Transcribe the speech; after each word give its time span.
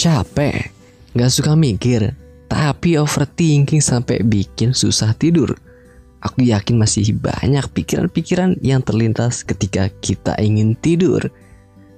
Capek, 0.00 0.72
gak 1.12 1.28
suka 1.28 1.52
mikir, 1.52 2.16
tapi 2.48 2.96
overthinking 2.96 3.84
sampai 3.84 4.24
bikin 4.24 4.72
susah 4.72 5.12
tidur. 5.12 5.52
Aku 6.24 6.40
yakin 6.40 6.80
masih 6.80 7.12
banyak 7.20 7.68
pikiran-pikiran 7.76 8.56
yang 8.64 8.80
terlintas 8.80 9.44
ketika 9.44 9.92
kita 10.00 10.40
ingin 10.40 10.72
tidur. 10.80 11.28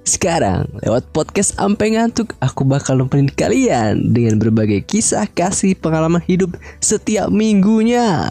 Sekarang, 0.03 0.67
lewat 0.83 1.15
podcast 1.15 1.55
Ampe 1.55 1.95
Ngantuk, 1.95 2.35
aku 2.43 2.67
bakal 2.67 2.99
nemenin 2.99 3.31
kalian 3.31 4.11
dengan 4.11 4.35
berbagai 4.35 4.83
kisah 4.83 5.23
kasih 5.31 5.71
pengalaman 5.79 6.19
hidup 6.27 6.59
setiap 6.83 7.31
minggunya. 7.31 8.27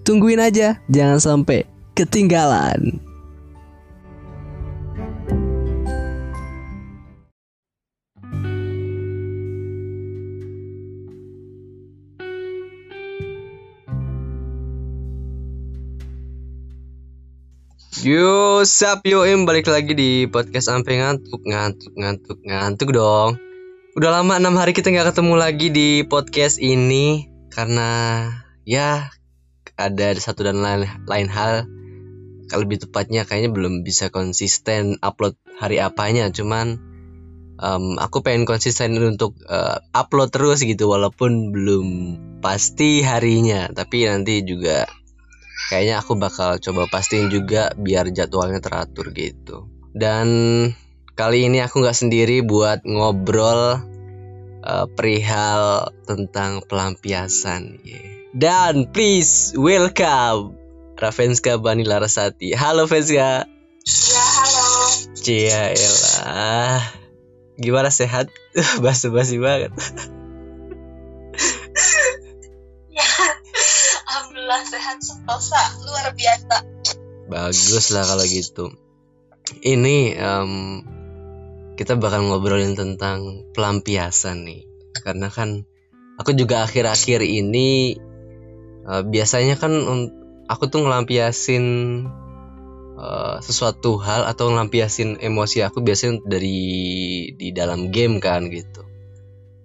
Tungguin 0.00 0.40
aja, 0.40 0.80
jangan 0.88 1.20
sampai 1.20 1.68
ketinggalan. 1.92 3.09
Yo, 18.00 18.64
sup 18.64 19.04
yo 19.04 19.28
im 19.28 19.44
balik 19.44 19.68
lagi 19.68 19.92
di 19.92 20.24
podcast 20.24 20.72
sampai 20.72 21.04
ngantuk 21.04 21.44
ngantuk 21.44 21.92
ngantuk 21.92 22.40
ngantuk 22.48 22.88
dong. 22.96 23.36
Udah 23.92 24.08
lama 24.08 24.40
enam 24.40 24.56
hari 24.56 24.72
kita 24.72 24.88
nggak 24.88 25.12
ketemu 25.12 25.34
lagi 25.36 25.68
di 25.68 26.00
podcast 26.08 26.56
ini 26.64 27.28
karena 27.52 28.24
ya 28.64 29.12
ada 29.76 30.16
satu 30.16 30.48
dan 30.48 30.64
lain 30.64 30.88
lain 31.04 31.28
hal. 31.28 31.68
Kalau 32.48 32.64
lebih 32.64 32.88
tepatnya 32.88 33.28
kayaknya 33.28 33.52
belum 33.52 33.84
bisa 33.84 34.08
konsisten 34.08 34.96
upload 35.04 35.36
hari 35.60 35.76
apanya, 35.76 36.32
cuman 36.32 36.80
um, 37.60 38.00
aku 38.00 38.24
pengen 38.24 38.48
konsisten 38.48 38.96
untuk 38.96 39.36
uh, 39.44 39.76
upload 39.92 40.32
terus 40.32 40.64
gitu 40.64 40.88
walaupun 40.88 41.52
belum 41.52 41.86
pasti 42.40 43.04
harinya, 43.04 43.68
tapi 43.76 44.08
nanti 44.08 44.40
juga 44.40 44.88
kayaknya 45.70 46.02
aku 46.02 46.18
bakal 46.18 46.58
coba 46.58 46.90
pastiin 46.90 47.30
juga 47.30 47.70
biar 47.78 48.10
jadwalnya 48.10 48.58
teratur 48.58 49.14
gitu. 49.14 49.70
Dan 49.94 50.26
kali 51.14 51.46
ini 51.46 51.62
aku 51.62 51.78
nggak 51.78 51.94
sendiri 51.94 52.42
buat 52.42 52.82
ngobrol 52.82 53.78
uh, 54.66 54.86
perihal 54.98 55.94
tentang 56.10 56.66
pelampiasan. 56.66 57.78
Yeah. 57.86 58.10
dan 58.30 58.86
please 58.94 59.54
welcome 59.58 60.54
Ravenska 60.94 61.58
Bani 61.58 61.82
Larasati 61.82 62.54
halo 62.54 62.86
Venska. 62.86 63.42
Ya 63.90 64.22
halo. 64.22 64.86
Cia 65.18 65.74
elah. 65.74 66.78
Gimana 67.58 67.90
sehat? 67.90 68.30
Basa-basi 68.84 69.42
banget 69.42 69.74
sentosa 75.00 75.60
luar 75.88 76.12
biasa. 76.12 76.56
Bagus 77.26 77.86
lah 77.96 78.04
kalau 78.04 78.26
gitu. 78.28 78.64
Ini 79.64 80.20
um, 80.20 80.52
kita 81.74 81.96
bakal 81.98 82.28
ngobrolin 82.28 82.78
tentang 82.78 83.48
pelampiasan 83.56 84.46
nih, 84.46 84.62
karena 85.02 85.32
kan 85.32 85.66
aku 86.20 86.36
juga 86.36 86.62
akhir-akhir 86.62 87.24
ini 87.24 87.98
uh, 88.86 89.02
biasanya 89.02 89.58
kan 89.58 89.72
aku 90.46 90.70
tuh 90.70 90.86
ngelampiasin 90.86 91.64
uh, 92.94 93.42
sesuatu 93.42 93.98
hal 93.98 94.28
atau 94.28 94.52
ngelampiasin 94.52 95.18
emosi 95.18 95.66
aku 95.66 95.82
biasanya 95.82 96.22
dari 96.28 96.60
di 97.34 97.48
dalam 97.50 97.90
game 97.90 98.22
kan 98.22 98.46
gitu. 98.52 98.86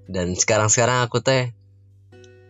Dan 0.09 0.33
sekarang-sekarang 0.33 1.06
aku 1.06 1.22
teh 1.22 1.50
Eh, 1.50 1.64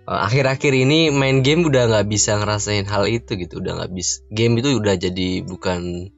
akhir-akhir 0.06 0.74
ini 0.74 1.10
main 1.10 1.42
game 1.42 1.66
udah 1.66 1.90
nggak 1.90 2.08
bisa 2.10 2.38
ngerasain 2.38 2.86
hal 2.86 3.10
itu 3.10 3.36
gitu. 3.36 3.62
Udah 3.62 3.82
nggak 3.82 3.92
bisa 3.94 4.22
game 4.30 4.62
itu 4.62 4.78
udah 4.78 4.96
jadi 4.98 5.42
bukan 5.42 6.14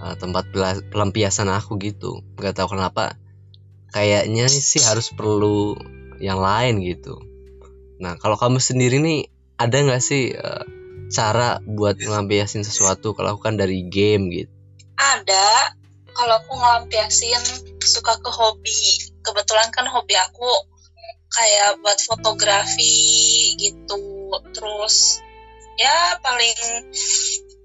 uh, 0.00 0.14
tempat 0.16 0.48
pelampiasan 0.88 1.52
aku 1.52 1.76
gitu. 1.80 2.24
Nggak 2.40 2.60
tahu 2.60 2.76
kenapa 2.76 3.16
kayaknya 3.92 4.48
sih 4.48 4.80
harus 4.82 5.12
perlu 5.12 5.76
yang 6.20 6.40
lain 6.40 6.80
gitu. 6.80 7.20
Nah 8.00 8.16
kalau 8.16 8.40
kamu 8.40 8.58
sendiri 8.60 9.00
nih 9.00 9.28
ada 9.60 9.76
nggak 9.76 10.02
sih 10.02 10.32
uh, 10.32 10.64
cara 11.12 11.60
buat 11.64 12.00
ngelampiasin 12.00 12.64
sesuatu? 12.64 13.12
Kalau 13.12 13.36
aku 13.36 13.44
kan 13.44 13.60
dari 13.60 13.84
game 13.88 14.32
gitu 14.32 14.60
ada. 15.00 15.72
Kalau 16.12 16.34
aku 16.36 16.52
ngelampiasin 16.52 17.40
suka 17.80 18.20
ke 18.20 18.28
hobi. 18.28 19.08
Kebetulan 19.24 19.72
kan 19.72 19.88
hobi 19.88 20.14
aku 20.20 20.48
kayak 21.30 21.78
buat 21.80 21.98
fotografi 22.02 23.54
gitu. 23.56 24.30
Terus 24.50 25.22
ya 25.78 26.18
paling 26.20 26.90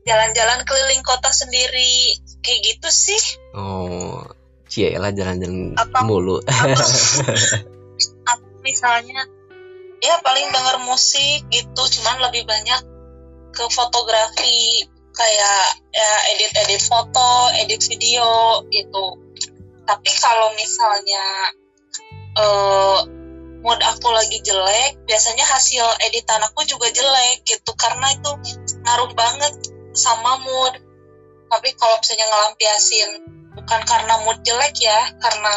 jalan-jalan 0.05 0.61
keliling 0.63 1.01
kota 1.01 1.33
sendiri. 1.33 2.17
Kayak 2.45 2.59
gitu 2.61 2.89
sih. 2.93 3.21
Oh 3.57 4.21
cie 4.69 4.93
lah 4.97 5.09
jalan-jalan 5.13 5.73
mulu. 6.05 6.41
Apa, 6.45 6.77
apa 8.29 8.45
misalnya 8.61 9.25
ya 10.01 10.21
paling 10.21 10.53
denger 10.53 10.77
musik 10.85 11.45
gitu. 11.49 11.81
Cuman 11.99 12.21
lebih 12.29 12.45
banyak 12.45 12.81
ke 13.53 13.65
fotografi. 13.73 14.85
Kayak 15.15 15.79
ya 15.95 16.11
edit-edit 16.35 16.83
foto 16.83 17.47
edit 17.55 17.79
video 17.87 18.59
gitu. 18.67 19.15
Tapi 19.87 20.11
kalau 20.19 20.51
misalnya 20.59 21.55
uh, 22.35 22.99
mood 23.65 23.81
aku 23.81 24.13
lagi 24.13 24.37
jelek 24.45 25.01
biasanya 25.09 25.41
hasil 25.41 25.81
editan 26.05 26.37
aku 26.45 26.61
juga 26.69 26.85
jelek 26.93 27.41
gitu 27.49 27.73
karena 27.73 28.13
itu 28.13 28.31
ngaruh 28.85 29.11
banget 29.17 29.53
sama 29.97 30.37
mood. 30.45 30.73
Tapi 31.49 31.73
kalau 31.73 31.97
misalnya 31.97 32.29
ngelampiasin 32.29 33.09
bukan 33.57 33.81
karena 33.89 34.13
mood 34.21 34.37
jelek 34.45 34.77
ya 34.77 35.01
karena 35.17 35.55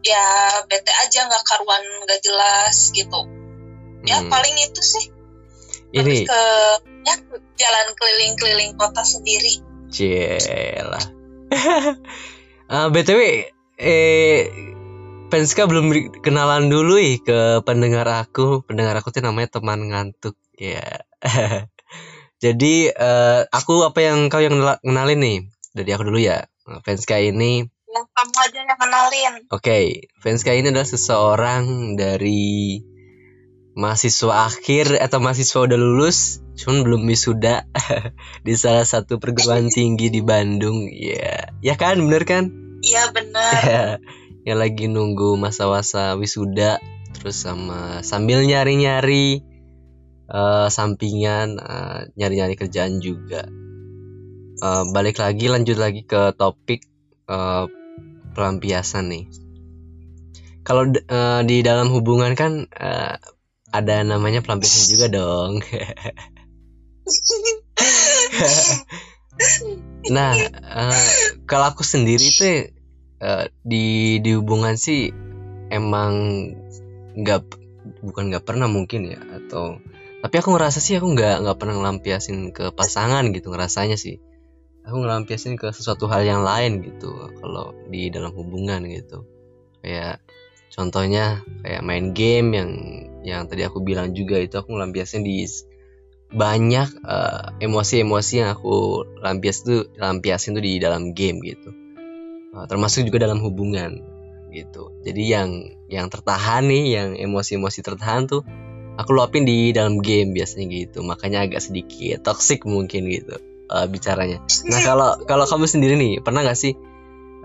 ya 0.00 0.24
bete 0.64 0.88
aja 0.96 1.28
nggak 1.28 1.44
karuan 1.44 1.84
nggak 2.08 2.20
jelas 2.24 2.88
gitu. 2.96 3.20
Ya 4.08 4.24
hmm. 4.24 4.32
paling 4.32 4.56
itu 4.56 4.80
sih. 4.80 5.12
Ini 5.92 6.24
ke 6.24 6.42
ya 7.04 7.14
jalan 7.60 7.86
keliling-keliling 8.00 8.72
kota 8.80 9.04
sendiri. 9.04 9.60
Cielah 9.90 11.02
uh, 12.72 12.86
btw 12.94 13.50
eh 13.74 14.46
Penska 15.30 15.70
belum 15.70 15.94
kenalan 16.26 16.66
dulu 16.66 16.98
ih 16.98 17.22
ke 17.22 17.62
pendengar 17.62 18.04
aku. 18.10 18.66
Pendengar 18.66 18.98
aku 18.98 19.14
tuh 19.14 19.22
namanya 19.22 19.62
teman 19.62 19.86
ngantuk. 19.86 20.34
Ya. 20.58 21.06
Yeah. 21.22 21.70
Jadi 22.44 22.90
uh, 22.90 23.46
aku 23.54 23.86
apa 23.86 24.00
yang 24.02 24.26
kau 24.26 24.42
yang 24.42 24.58
kenalin 24.82 25.20
nih? 25.22 25.38
Dari 25.70 25.90
aku 25.94 26.10
dulu 26.10 26.18
ya. 26.18 26.50
Penska 26.82 27.22
ini 27.22 27.66
yang 27.90 28.06
kamu 28.14 28.34
aja 28.38 28.58
yang 28.62 28.78
kenalin. 28.78 29.34
Oke, 29.50 29.62
okay. 29.62 29.84
Penska 30.22 30.54
ini 30.54 30.70
adalah 30.70 30.86
seseorang 30.86 31.94
dari 31.98 32.78
mahasiswa 33.74 34.46
akhir 34.46 34.98
atau 34.98 35.18
mahasiswa 35.18 35.58
udah 35.66 35.78
lulus, 35.78 36.42
cuman 36.58 36.86
belum 36.86 37.02
wisuda 37.10 37.66
di 38.46 38.54
salah 38.54 38.86
satu 38.86 39.18
perguruan 39.18 39.70
tinggi 39.70 40.10
di 40.10 40.22
Bandung. 40.22 40.86
Ya, 40.86 41.18
yeah. 41.18 41.42
ya 41.62 41.74
kan, 41.74 41.98
bener 41.98 42.22
kan? 42.26 42.54
Iya 42.80 43.10
benar. 43.10 43.98
yang 44.44 44.58
lagi 44.58 44.88
nunggu 44.88 45.36
masa-masa 45.36 46.16
wisuda 46.16 46.80
terus 47.12 47.44
sama 47.44 48.00
sambil 48.00 48.40
nyari-nyari 48.46 49.44
uh, 50.30 50.70
sampingan 50.70 51.58
uh, 51.60 52.08
nyari-nyari 52.16 52.54
kerjaan 52.56 53.02
juga. 53.02 53.44
Uh, 54.60 54.84
balik 54.92 55.16
lagi 55.18 55.48
lanjut 55.48 55.80
lagi 55.80 56.04
ke 56.04 56.36
topik 56.36 56.84
uh, 57.28 57.66
pelampiasan 58.36 59.08
nih. 59.08 59.24
Kalau 60.64 60.88
uh, 60.88 61.40
di 61.42 61.64
dalam 61.64 61.88
hubungan 61.90 62.36
kan 62.36 62.68
uh, 62.68 63.16
ada 63.72 63.96
namanya 64.04 64.44
pelampiasan 64.44 64.86
juga 64.88 65.06
dong. 65.10 65.60
Nah 70.12 70.36
uh, 70.52 71.08
kalau 71.48 71.72
aku 71.72 71.80
sendiri 71.80 72.28
tuh 72.28 72.68
uh, 73.22 73.46
di 73.62 74.18
di 74.24 74.30
hubungan 74.34 74.74
sih 74.74 75.12
emang 75.70 76.12
nggak 77.16 77.40
bukan 78.04 78.32
nggak 78.32 78.44
pernah 78.44 78.68
mungkin 78.68 79.08
ya 79.08 79.20
atau 79.20 79.80
tapi 80.20 80.34
aku 80.36 80.52
ngerasa 80.52 80.84
sih 80.84 81.00
aku 81.00 81.16
nggak 81.16 81.36
nggak 81.44 81.56
pernah 81.56 81.74
ngelampiasin 81.80 82.52
ke 82.52 82.68
pasangan 82.76 83.24
gitu 83.32 83.48
ngerasanya 83.48 83.96
sih. 83.96 84.20
Aku 84.84 85.00
ngelampiasin 85.00 85.56
ke 85.56 85.72
sesuatu 85.72 86.08
hal 86.12 86.24
yang 86.24 86.44
lain 86.44 86.84
gitu 86.84 87.32
kalau 87.40 87.72
di 87.88 88.12
dalam 88.12 88.32
hubungan 88.36 88.84
gitu. 88.84 89.24
Kayak 89.80 90.20
contohnya 90.68 91.40
kayak 91.64 91.82
main 91.84 92.12
game 92.12 92.48
yang 92.52 92.70
yang 93.24 93.42
tadi 93.48 93.64
aku 93.64 93.80
bilang 93.80 94.12
juga 94.12 94.36
itu 94.36 94.60
aku 94.60 94.76
ngelampiasin 94.76 95.24
di 95.24 95.44
banyak 96.30 96.88
uh, 97.00 97.56
emosi-emosi 97.58 98.44
yang 98.44 98.52
aku 98.52 99.04
lampias 99.24 99.64
tuh 99.64 99.88
lampiasin 99.96 100.52
tuh 100.52 100.64
di 100.64 100.76
dalam 100.76 101.16
game 101.16 101.40
gitu. 101.40 101.72
uh, 101.72 101.79
termasuk 102.66 103.06
juga 103.06 103.30
dalam 103.30 103.38
hubungan 103.42 104.02
gitu. 104.50 104.90
Jadi 105.06 105.22
yang 105.30 105.50
yang 105.86 106.10
tertahan 106.10 106.66
nih 106.66 106.84
yang 106.98 107.08
emosi-emosi 107.14 107.86
tertahan 107.86 108.26
tuh 108.26 108.42
aku 108.98 109.10
luapin 109.14 109.46
di 109.46 109.70
dalam 109.70 110.02
game 110.02 110.34
biasanya 110.34 110.66
gitu. 110.68 111.06
Makanya 111.06 111.46
agak 111.46 111.62
sedikit 111.62 112.26
toxic 112.26 112.66
mungkin 112.66 113.06
gitu 113.06 113.38
uh, 113.70 113.86
bicaranya. 113.86 114.42
Nah 114.66 114.80
kalau 114.82 115.22
kalau 115.24 115.46
kamu 115.46 115.70
sendiri 115.70 115.94
nih 115.96 116.18
pernah 116.20 116.42
nggak 116.42 116.58
sih 116.58 116.74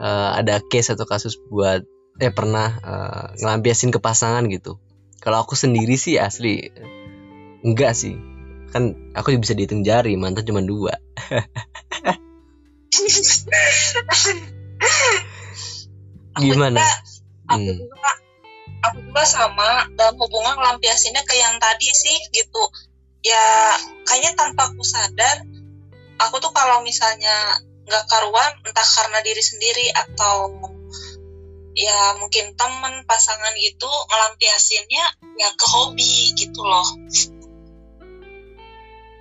uh, 0.01 0.35
ada 0.35 0.59
case 0.65 0.97
atau 0.97 1.05
kasus 1.05 1.37
buat 1.37 1.85
eh 2.17 2.33
pernah 2.33 2.73
uh, 2.81 3.25
ngelampiasin 3.37 3.93
ke 3.93 4.01
pasangan 4.01 4.49
gitu? 4.49 4.81
Kalau 5.21 5.45
aku 5.45 5.53
sendiri 5.57 5.95
sih 5.95 6.17
asli 6.17 6.73
enggak 7.61 7.93
sih. 7.93 8.17
Kan 8.73 9.13
aku 9.15 9.31
bisa 9.39 9.55
dihitung 9.55 9.87
jari 9.87 10.19
mantan 10.19 10.43
cuma 10.43 10.59
dua 10.59 10.99
gimana? 16.41 16.81
aku 17.45 17.61
hmm. 17.61 17.77
juga 17.77 18.11
aku 18.85 18.97
juga 19.05 19.23
sama 19.25 19.89
dalam 19.93 20.15
hubungan 20.17 20.57
ngelampiasinnya 20.57 21.23
ke 21.23 21.35
yang 21.37 21.55
tadi 21.61 21.89
sih 21.93 22.17
gitu. 22.33 22.63
Ya 23.25 23.73
kayaknya 24.05 24.37
tanpa 24.37 24.69
aku 24.69 24.85
sadar 24.85 25.45
aku 26.21 26.37
tuh 26.41 26.53
kalau 26.53 26.81
misalnya 26.85 27.59
nggak 27.85 28.05
karuan 28.09 28.51
entah 28.65 28.85
karena 28.85 29.21
diri 29.21 29.41
sendiri 29.41 29.85
atau 29.93 30.57
ya 31.75 32.17
mungkin 32.17 32.55
temen 32.55 33.03
pasangan 33.05 33.53
gitu 33.59 33.89
ngelampiasinnya 33.89 35.05
ya 35.37 35.49
ke 35.53 35.65
hobi 35.69 36.33
gitu 36.37 36.61
loh. 36.65 36.87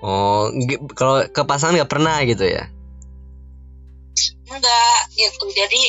Oh 0.05 0.53
kalau 0.93 1.25
ke 1.29 1.43
pasangan 1.45 1.81
nggak 1.81 1.93
pernah 1.93 2.21
gitu 2.25 2.45
ya 2.45 2.74
enggak 4.59 4.99
gitu. 5.15 5.47
Jadi 5.53 5.83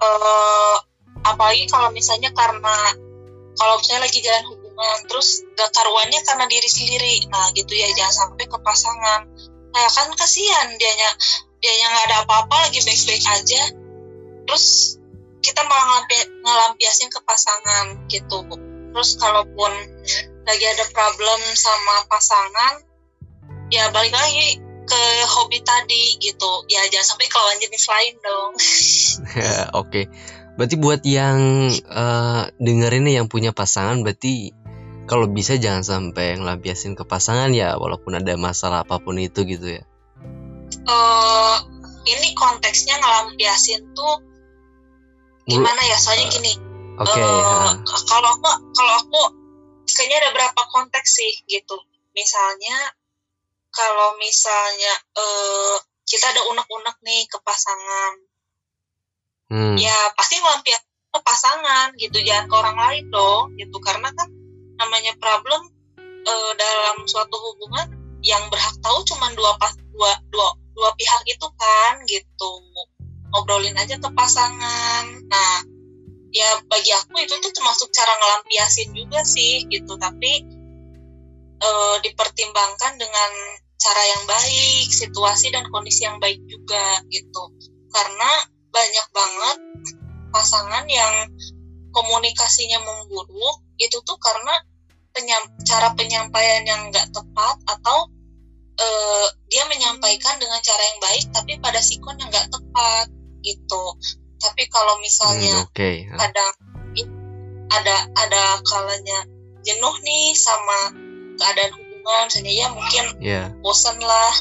uh, 0.00 0.76
apalagi 1.24 1.68
kalau 1.68 1.92
misalnya 1.92 2.32
karena 2.32 2.76
kalau 3.58 3.74
misalnya 3.82 4.06
lagi 4.06 4.22
jalan 4.22 4.44
hubungan 4.54 4.98
terus 5.10 5.42
gak 5.58 5.70
karuannya 5.74 6.20
karena 6.22 6.44
diri 6.46 6.68
sendiri. 6.70 7.14
Nah 7.28 7.50
gitu 7.52 7.72
ya 7.74 7.88
jangan 7.96 8.14
sampai 8.32 8.44
ke 8.46 8.58
pasangan. 8.62 9.20
Nah 9.74 9.86
kan 9.92 10.08
kasihan 10.14 10.68
dianya 10.78 11.10
dianya 11.58 11.86
nggak 11.90 12.04
ada 12.08 12.16
apa-apa 12.24 12.70
lagi 12.70 12.80
baik-baik 12.86 13.24
aja. 13.34 13.62
Terus 14.48 14.96
kita 15.42 15.62
malah 15.64 16.04
ngelampiasin 16.42 17.08
ke 17.08 17.20
pasangan 17.22 17.94
gitu 18.10 18.42
terus 18.92 19.14
kalaupun 19.20 19.72
lagi 20.48 20.64
ada 20.64 20.84
problem 20.90 21.40
sama 21.54 21.96
pasangan 22.08 22.82
ya 23.70 23.86
balik 23.92 24.12
lagi 24.16 24.58
ke 24.88 25.02
hobi 25.28 25.60
tadi 25.60 26.16
gitu. 26.16 26.64
Ya 26.72 26.80
jangan 26.88 27.14
sampai 27.14 27.28
ke 27.28 27.36
lawan 27.36 27.58
jenis 27.60 27.84
lain 27.86 28.14
dong. 28.24 28.52
Ya 29.38 29.68
oke. 29.76 29.92
Okay. 29.92 30.04
berarti 30.58 30.74
buat 30.74 31.06
yang 31.06 31.70
uh, 31.86 32.50
dengerin 32.58 33.06
yang 33.06 33.30
punya 33.30 33.54
pasangan 33.54 34.02
berarti 34.02 34.50
kalau 35.06 35.30
bisa 35.30 35.54
jangan 35.54 35.86
sampai 35.86 36.34
ngelampiasin 36.34 36.98
ke 36.98 37.06
pasangan 37.06 37.54
ya 37.54 37.78
walaupun 37.78 38.18
ada 38.18 38.34
masalah 38.34 38.82
apa 38.82 38.98
pun 38.98 39.22
itu 39.22 39.46
gitu 39.46 39.78
ya? 39.78 39.82
Uh, 40.82 41.56
ini 42.10 42.34
konteksnya 42.34 42.98
ngelampiasin 42.98 43.94
tuh 43.94 44.18
gimana 45.46 45.78
ya? 45.86 45.96
Soalnya 46.00 46.26
gini 46.34 46.52
oke 46.98 47.06
okay, 47.06 47.22
uh, 47.22 47.72
kalau 47.86 48.28
aku 48.34 48.50
kalau 48.74 48.92
aku 48.98 49.20
kayaknya 49.86 50.16
ada 50.26 50.30
berapa 50.34 50.62
konteks 50.74 51.08
sih 51.22 51.32
gitu. 51.46 51.78
Misalnya 52.12 52.97
kalau 53.72 54.16
misalnya 54.18 54.94
uh, 55.16 55.76
kita 56.08 56.32
ada 56.32 56.42
unek-unek 56.48 56.96
nih 57.04 57.28
ke 57.28 57.38
pasangan. 57.44 58.14
Hmm. 59.48 59.80
ya 59.80 60.12
pasti 60.12 60.36
ngelampiasin 60.36 61.08
ke 61.08 61.20
pasangan 61.24 61.88
gitu. 61.96 62.20
Jangan 62.20 62.52
ke 62.52 62.54
orang 62.56 62.76
lain 62.76 63.04
dong 63.08 63.56
gitu. 63.56 63.76
Karena 63.80 64.12
kan 64.12 64.28
namanya 64.76 65.16
problem 65.16 65.72
uh, 66.04 66.52
dalam 66.56 67.04
suatu 67.08 67.36
hubungan 67.36 67.88
yang 68.20 68.44
berhak 68.52 68.76
tahu 68.84 69.00
cuma 69.08 69.32
dua 69.32 69.56
pas 69.56 69.72
dua 69.72 70.12
dua 70.28 70.48
dua 70.76 70.90
pihak 70.96 71.22
itu 71.28 71.48
kan 71.56 72.04
gitu. 72.04 72.50
Ngobrolin 73.32 73.76
aja 73.76 73.96
ke 73.96 74.08
pasangan. 74.12 75.04
Nah 75.28 75.54
ya 76.28 76.60
bagi 76.68 76.92
aku 76.92 77.16
itu 77.24 77.32
tuh 77.40 77.52
termasuk 77.52 77.88
cara 77.92 78.12
ngelampiasin 78.20 78.92
juga 78.92 79.24
sih 79.24 79.64
gitu. 79.68 79.96
Tapi 79.96 80.57
e, 81.58 81.70
dipertimbangkan 82.06 82.98
dengan 82.98 83.30
cara 83.78 84.02
yang 84.02 84.22
baik 84.26 84.88
situasi 84.90 85.54
dan 85.54 85.66
kondisi 85.70 86.02
yang 86.02 86.18
baik 86.18 86.42
juga 86.50 86.98
gitu 87.10 87.54
karena 87.94 88.30
banyak 88.74 89.06
banget 89.14 89.58
pasangan 90.34 90.84
yang 90.90 91.30
komunikasinya 91.94 92.82
memburuk 92.84 93.64
itu 93.78 93.96
tuh 94.02 94.18
karena 94.20 94.54
penyam, 95.14 95.42
cara 95.64 95.94
penyampaian 95.94 96.62
yang 96.66 96.90
nggak 96.90 97.10
tepat 97.14 97.56
atau 97.64 97.98
uh, 98.76 99.26
dia 99.48 99.64
menyampaikan 99.70 100.36
dengan 100.36 100.60
cara 100.60 100.82
yang 100.82 101.00
baik 101.00 101.24
tapi 101.32 101.52
pada 101.62 101.80
sikon 101.80 102.18
yang 102.20 102.28
nggak 102.28 102.50
tepat 102.50 103.06
gitu 103.42 103.84
tapi 104.38 104.70
kalau 104.70 104.98
misalnya 105.02 105.64
hmm, 105.64 105.66
okay. 105.70 106.06
ada 106.14 106.46
ada 107.68 107.96
ada 108.16 108.42
kalanya 108.64 109.26
jenuh 109.66 109.96
nih 110.06 110.32
sama 110.38 111.07
keadaan 111.38 111.72
hubungan 111.72 112.24
misalnya 112.26 112.52
ya 112.52 112.66
mungkin 112.74 113.04
yeah. 113.22 113.46
bosan 113.62 113.96
lah 114.02 114.32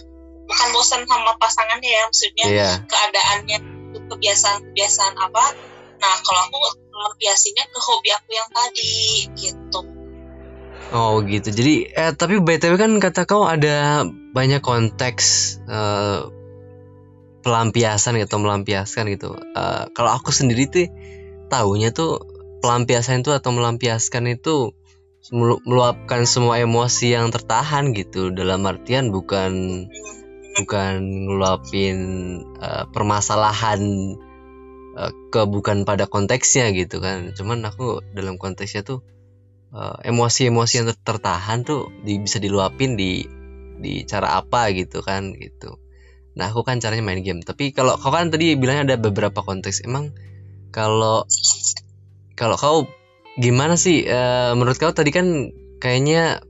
bukan 0.47 0.67
bosan 0.73 1.01
sama 1.05 1.31
pasangannya 1.37 1.89
ya 1.89 2.01
maksudnya 2.09 2.45
yeah. 2.49 2.75
keadaannya 2.89 3.57
kebiasaan-kebiasaan 4.11 5.15
apa 5.15 5.45
nah 5.97 6.15
kalau 6.21 6.41
aku 6.49 6.57
lampiasinya 6.93 7.63
ke 7.69 7.79
hobi 7.79 8.09
aku 8.13 8.29
yang 8.33 8.49
tadi 8.51 8.97
gitu 9.37 9.81
Oh 10.87 11.19
gitu. 11.19 11.51
Jadi 11.51 11.91
eh 11.91 12.15
tapi 12.15 12.39
btw 12.39 12.79
kan 12.79 12.95
kata 13.03 13.27
kau 13.27 13.43
ada 13.43 14.07
banyak 14.07 14.63
konteks 14.63 15.57
uh, 15.67 16.31
pelampiasan 17.43 18.15
gitu 18.19 18.39
melampiaskan 18.39 19.11
gitu 19.11 19.35
uh, 19.35 19.87
kalau 19.91 20.11
aku 20.15 20.31
sendiri 20.31 20.67
tuh 20.67 20.87
tahunya 21.51 21.91
tuh 21.91 22.23
pelampiasan 22.59 23.23
itu 23.23 23.31
atau 23.31 23.51
melampiaskan 23.51 24.31
itu 24.31 24.75
meluapkan 25.33 26.23
semua 26.23 26.59
emosi 26.61 27.15
yang 27.15 27.31
tertahan 27.31 27.91
gitu 27.91 28.31
dalam 28.31 28.63
artian 28.63 29.11
bukan 29.11 29.85
bukan 30.57 30.93
ngeluapin 31.27 31.97
uh, 32.63 32.87
permasalahan 32.89 33.81
uh, 34.95 35.11
ke 35.29 35.41
bukan 35.45 35.83
pada 35.83 36.07
konteksnya 36.07 36.71
gitu 36.71 37.03
kan 37.03 37.35
cuman 37.35 37.61
aku 37.67 38.01
dalam 38.15 38.39
konteksnya 38.39 38.81
tuh 38.87 39.03
emosi-emosi 40.07 40.73
uh, 40.73 40.77
yang 40.79 40.87
tertahan 41.03 41.67
tuh 41.67 41.91
di, 42.01 42.23
bisa 42.23 42.39
diluapin 42.39 42.95
di 42.95 43.27
di 43.77 44.07
cara 44.07 44.39
apa 44.39 44.71
gitu 44.71 45.03
kan 45.03 45.35
gitu 45.35 45.77
Nah, 46.37 46.53
aku 46.53 46.61
kan 46.61 46.77
caranya 46.77 47.01
main 47.01 47.25
game. 47.25 47.41
Tapi 47.41 47.73
kalau 47.73 47.97
kau 47.97 48.13
kan 48.13 48.29
tadi 48.29 48.53
bilangnya 48.53 48.93
ada 48.93 48.97
beberapa 49.01 49.41
konteks. 49.41 49.81
Emang 49.81 50.13
kalau 50.69 51.25
kalau 52.37 52.55
kau 52.55 52.77
gimana 53.37 53.77
sih? 53.77 54.05
Uh, 54.05 54.57
menurut 54.57 54.77
kau 54.81 54.91
tadi 54.91 55.13
kan 55.13 55.53
kayaknya 55.77 56.41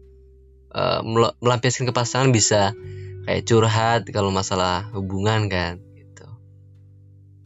uh, 0.72 1.04
melampiaskan 1.44 1.88
ke 1.88 1.94
pasangan 1.94 2.32
bisa 2.32 2.72
kayak 3.28 3.44
curhat 3.44 4.08
kalau 4.10 4.32
masalah 4.32 4.88
hubungan 4.96 5.52
kan 5.52 5.84
gitu. 5.94 6.28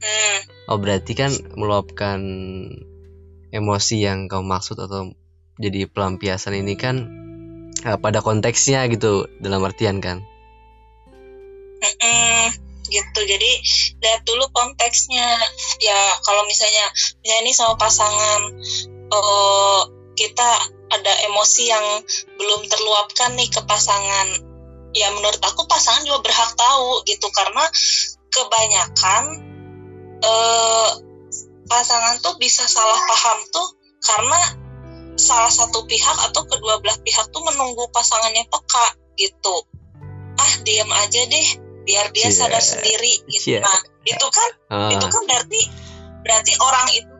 Hmm. 0.01 0.39
Oh, 0.69 0.77
berarti 0.77 1.17
kan 1.17 1.33
meluapkan 1.57 2.21
emosi 3.51 4.05
yang 4.05 4.31
kau 4.31 4.45
maksud 4.45 4.79
atau 4.79 5.11
jadi 5.59 5.85
pelampiasan 5.85 6.55
ini 6.57 6.73
kan 6.79 6.95
uh, 7.85 7.97
pada 7.99 8.23
konteksnya 8.23 8.87
gitu 8.89 9.27
dalam 9.43 9.61
artian 9.61 9.99
kan 9.99 10.23
Mm-mm, 11.81 12.45
gitu 12.87 13.19
jadi 13.25 13.51
lihat 14.01 14.21
dulu 14.23 14.45
konteksnya 14.53 15.27
ya 15.81 15.99
kalau 16.21 16.45
misalnya 16.45 16.85
misalnya 17.21 17.41
ini 17.43 17.51
sama 17.53 17.73
pasangan 17.75 18.41
uh, 19.11 19.81
kita 20.15 20.49
ada 20.91 21.13
emosi 21.31 21.71
yang 21.71 21.85
belum 22.35 22.67
terluapkan 22.67 23.35
nih 23.39 23.47
ke 23.47 23.63
pasangan 23.63 24.27
ya 24.91 25.07
menurut 25.15 25.39
aku 25.39 25.63
pasangan 25.71 26.03
juga 26.03 26.27
berhak 26.27 26.51
tahu 26.59 26.99
gitu 27.07 27.27
karena 27.31 27.63
kebanyakan 28.31 29.23
uh, 30.19 30.89
pasangan 31.71 32.19
tuh 32.19 32.35
bisa 32.35 32.67
salah 32.67 32.99
paham 33.07 33.39
tuh 33.55 33.67
karena 34.03 34.39
salah 35.15 35.51
satu 35.51 35.87
pihak 35.87 36.17
atau 36.31 36.43
kedua 36.43 36.83
belah 36.83 36.99
pihak 37.07 37.31
tuh 37.31 37.43
menunggu 37.43 37.87
pasangannya 37.95 38.43
peka 38.51 38.85
gitu 39.15 39.55
ah 40.35 40.53
diam 40.67 40.89
aja 40.91 41.21
deh 41.27 41.47
biar 41.85 42.13
dia 42.13 42.29
yeah. 42.29 42.33
sadar 42.33 42.63
sendiri 42.63 43.13
gitu. 43.29 43.57
Yeah. 43.57 43.63
Nah, 43.65 43.79
itu 44.05 44.27
kan 44.27 44.49
uh. 44.73 44.91
itu 44.93 45.05
kan 45.05 45.23
berarti 45.27 45.61
berarti 46.21 46.53
orang 46.61 46.87
itu 46.93 47.10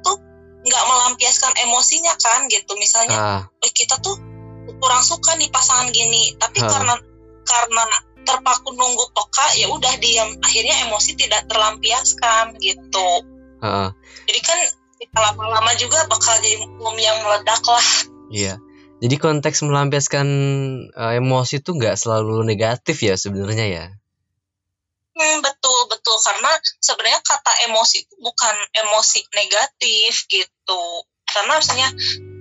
nggak 0.62 0.84
melampiaskan 0.86 1.54
emosinya 1.68 2.14
kan 2.18 2.46
gitu. 2.50 2.74
Misalnya, 2.78 3.18
uh. 3.18 3.66
eh, 3.66 3.72
kita 3.74 3.98
tuh 4.00 4.18
kurang 4.82 5.04
suka 5.06 5.38
nih 5.38 5.50
pasangan 5.50 5.90
gini, 5.90 6.38
tapi 6.38 6.62
uh. 6.62 6.70
karena 6.70 6.96
karena 7.42 7.84
terpaku 8.22 8.78
nunggu 8.78 9.10
peka 9.18 9.58
ya 9.58 9.66
udah 9.74 9.98
diam 9.98 10.30
akhirnya 10.46 10.86
emosi 10.86 11.18
tidak 11.18 11.50
terlampiaskan 11.50 12.58
gitu. 12.62 13.10
Uh. 13.62 13.90
Jadi 14.30 14.40
kan 14.46 14.60
lama-lama 15.10 15.74
juga 15.76 16.06
bakal 16.06 16.38
jadi 16.40 16.62
bom 16.78 16.94
yang 16.96 17.18
meledak 17.26 17.62
lah 17.66 17.88
iya 18.30 18.62
jadi 19.02 19.18
konteks 19.18 19.66
melampiaskan 19.66 20.28
uh, 20.94 21.14
emosi 21.18 21.66
itu 21.66 21.74
nggak 21.74 21.98
selalu 21.98 22.46
negatif 22.46 23.02
ya 23.02 23.18
sebenarnya 23.18 23.66
ya 23.68 23.86
hmm, 25.18 25.38
betul 25.42 25.61
karena 26.22 26.52
sebenarnya 26.80 27.22
kata 27.26 27.52
emosi 27.70 28.06
itu 28.06 28.14
bukan 28.22 28.56
emosi 28.86 29.20
negatif 29.36 30.30
gitu. 30.30 30.84
Karena 31.28 31.58
misalnya 31.60 31.90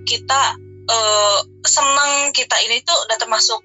kita 0.05 0.41
uh, 0.89 1.39
senang 1.65 2.33
kita 2.33 2.57
ini 2.65 2.81
tuh 2.85 2.95
udah 3.07 3.17
termasuk 3.17 3.61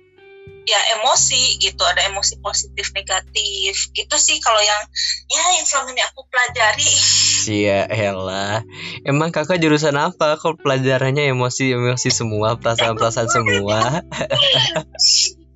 ya 0.66 0.80
emosi 0.98 1.62
gitu. 1.62 1.82
Ada 1.86 2.10
emosi 2.10 2.42
positif 2.42 2.90
negatif. 2.96 3.92
Gitu 3.94 4.16
sih 4.18 4.40
kalau 4.42 4.58
yang 4.60 4.82
ya 5.30 5.44
yang 5.60 5.66
selama 5.68 5.94
ini 5.94 6.02
aku 6.04 6.24
pelajari. 6.28 6.90
Iya 7.46 7.86
elah. 7.86 8.66
Emang 9.06 9.30
kakak 9.30 9.62
jurusan 9.62 9.94
apa 9.94 10.34
Kok 10.34 10.66
pelajarannya 10.66 11.30
emosi-emosi 11.30 12.10
semua 12.10 12.58
Perasaan-perasaan 12.58 13.30
semua? 13.30 14.02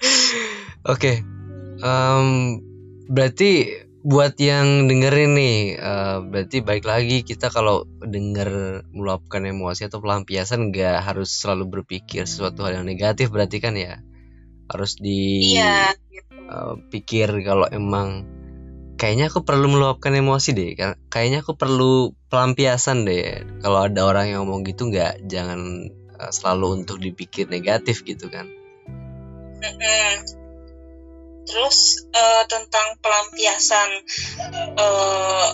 Oke 0.88 0.96
okay. 0.96 1.16
um, 1.84 2.58
Berarti 3.10 3.66
buat 4.00 4.32
yang 4.40 4.88
dengerin 4.88 5.36
nih 5.36 5.56
uh, 5.76 6.24
berarti 6.24 6.64
baik 6.64 6.88
lagi 6.88 7.20
kita 7.20 7.52
kalau 7.52 7.84
denger 8.00 8.80
meluapkan 8.96 9.44
emosi 9.44 9.92
atau 9.92 10.00
pelampiasan 10.00 10.72
nggak 10.72 11.04
harus 11.04 11.28
selalu 11.28 11.80
berpikir 11.80 12.24
sesuatu 12.24 12.64
hal 12.64 12.80
yang 12.80 12.88
negatif 12.88 13.28
berarti 13.28 13.60
kan 13.60 13.76
ya? 13.76 14.00
Harus 14.70 14.96
di 14.96 15.52
iya, 15.58 15.92
gitu. 16.08 16.32
uh, 16.48 16.78
pikir 16.88 17.28
kalau 17.44 17.68
emang 17.68 18.24
kayaknya 18.96 19.28
aku 19.28 19.42
perlu 19.44 19.66
meluapkan 19.68 20.14
emosi 20.14 20.54
deh 20.54 20.70
kayaknya 21.10 21.42
aku 21.42 21.58
perlu 21.58 22.14
pelampiasan 22.32 23.04
deh. 23.04 23.44
Kalau 23.60 23.84
ada 23.84 24.00
orang 24.06 24.32
yang 24.32 24.46
ngomong 24.46 24.64
gitu 24.64 24.88
nggak 24.88 25.26
jangan 25.28 25.90
uh, 26.16 26.30
selalu 26.32 26.86
untuk 26.86 27.02
dipikir 27.02 27.50
negatif 27.50 28.06
gitu 28.06 28.32
kan? 28.32 28.48
Mm 29.60 30.39
terus 31.48 32.06
uh, 32.14 32.44
tentang 32.46 32.96
pelampiasan 33.00 33.90
uh, 34.76 35.48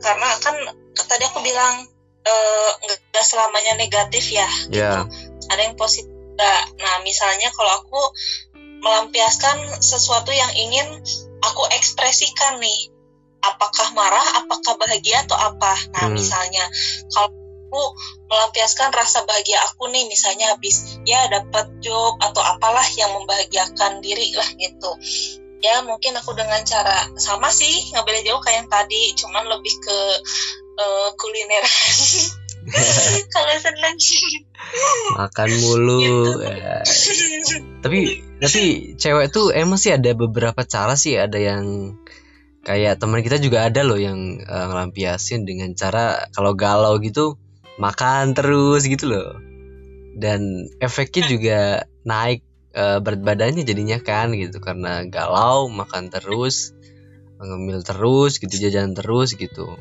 karena 0.00 0.28
kan 0.40 0.56
tadi 0.94 1.24
aku 1.26 1.40
bilang 1.42 1.88
uh, 2.24 2.70
nggak 2.82 3.26
selamanya 3.26 3.74
negatif 3.78 4.30
ya 4.32 4.48
yeah. 4.70 5.04
gitu. 5.04 5.50
ada 5.50 5.60
yang 5.64 5.76
positif 5.78 6.10
nah 6.74 6.98
misalnya 7.06 7.46
kalau 7.54 7.72
aku 7.84 8.00
melampiaskan 8.82 9.80
sesuatu 9.80 10.34
yang 10.34 10.50
ingin 10.58 11.00
aku 11.40 11.62
ekspresikan 11.72 12.58
nih 12.58 12.90
apakah 13.44 13.92
marah 13.94 14.24
apakah 14.42 14.74
bahagia 14.80 15.22
atau 15.28 15.36
apa 15.38 15.74
nah 15.94 16.10
hmm. 16.10 16.16
misalnya 16.16 16.64
kalau 17.12 17.43
aku 17.74 17.82
melampiaskan 18.30 18.94
rasa 18.94 19.26
bahagia 19.26 19.58
aku 19.66 19.90
nih 19.90 20.06
misalnya 20.06 20.54
habis 20.54 21.02
ya 21.02 21.26
dapat 21.26 21.66
job 21.82 22.14
atau 22.22 22.38
apalah 22.38 22.86
yang 22.94 23.10
membahagiakan 23.18 23.98
diri 23.98 24.30
lah 24.38 24.46
gitu 24.54 24.94
ya 25.58 25.82
mungkin 25.82 26.14
aku 26.14 26.38
dengan 26.38 26.62
cara 26.62 27.10
sama 27.18 27.50
sih 27.50 27.90
nggak 27.90 28.06
beda 28.06 28.20
jauh 28.22 28.38
kayak 28.38 28.62
yang 28.62 28.70
tadi 28.70 29.02
cuman 29.18 29.42
lebih 29.50 29.74
ke 29.82 29.98
uh, 30.78 31.08
kuliner 31.18 31.66
kalau 33.34 33.54
senang 33.58 33.98
makan 35.18 35.50
mulu 35.58 35.98
gitu. 35.98 36.46
ya. 36.46 36.78
tapi 37.82 38.22
tapi 38.38 38.62
cewek 38.94 39.34
tuh 39.34 39.50
emang 39.50 39.82
sih 39.82 39.90
ada 39.90 40.14
beberapa 40.14 40.62
cara 40.62 40.94
sih 40.94 41.18
ada 41.18 41.42
yang 41.42 41.96
kayak 42.62 43.02
teman 43.02 43.20
kita 43.20 43.42
juga 43.42 43.66
ada 43.66 43.82
loh 43.82 43.98
yang 43.98 44.40
uh, 44.46 44.66
ngelampiasin 44.70 45.42
dengan 45.42 45.74
cara 45.74 46.30
kalau 46.30 46.54
galau 46.54 46.96
gitu 47.02 47.36
makan 47.80 48.36
terus 48.36 48.86
gitu 48.86 49.10
loh. 49.10 49.30
Dan 50.14 50.70
efeknya 50.78 51.22
juga 51.26 51.58
naik 52.06 52.46
uh, 52.78 53.02
berat 53.02 53.22
badannya 53.22 53.66
jadinya 53.66 53.98
kan 53.98 54.34
gitu. 54.34 54.62
Karena 54.62 55.02
galau 55.06 55.66
makan 55.70 56.10
terus 56.10 56.74
ngemil 57.44 57.84
terus 57.84 58.40
gitu 58.40 58.54
jajan 58.56 58.96
terus 58.96 59.34
gitu. 59.36 59.74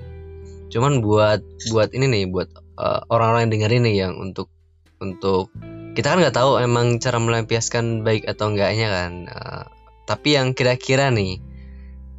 Cuman 0.73 1.05
buat 1.05 1.45
buat 1.69 1.93
ini 1.93 2.05
nih 2.09 2.23
buat 2.33 2.49
uh, 2.75 3.05
orang-orang 3.07 3.47
yang 3.47 3.53
denger 3.53 3.71
ini 3.77 3.91
yang 3.95 4.13
untuk 4.17 4.49
untuk 4.97 5.53
kita 5.93 6.09
kan 6.09 6.19
nggak 6.19 6.33
tahu 6.33 6.57
emang 6.57 6.97
cara 6.97 7.21
melampiaskan 7.21 8.01
baik 8.01 8.25
atau 8.25 8.51
enggaknya 8.51 8.87
kan. 8.89 9.11
Uh, 9.29 9.63
tapi 10.03 10.35
yang 10.35 10.51
kira-kira 10.51 11.13
nih 11.13 11.39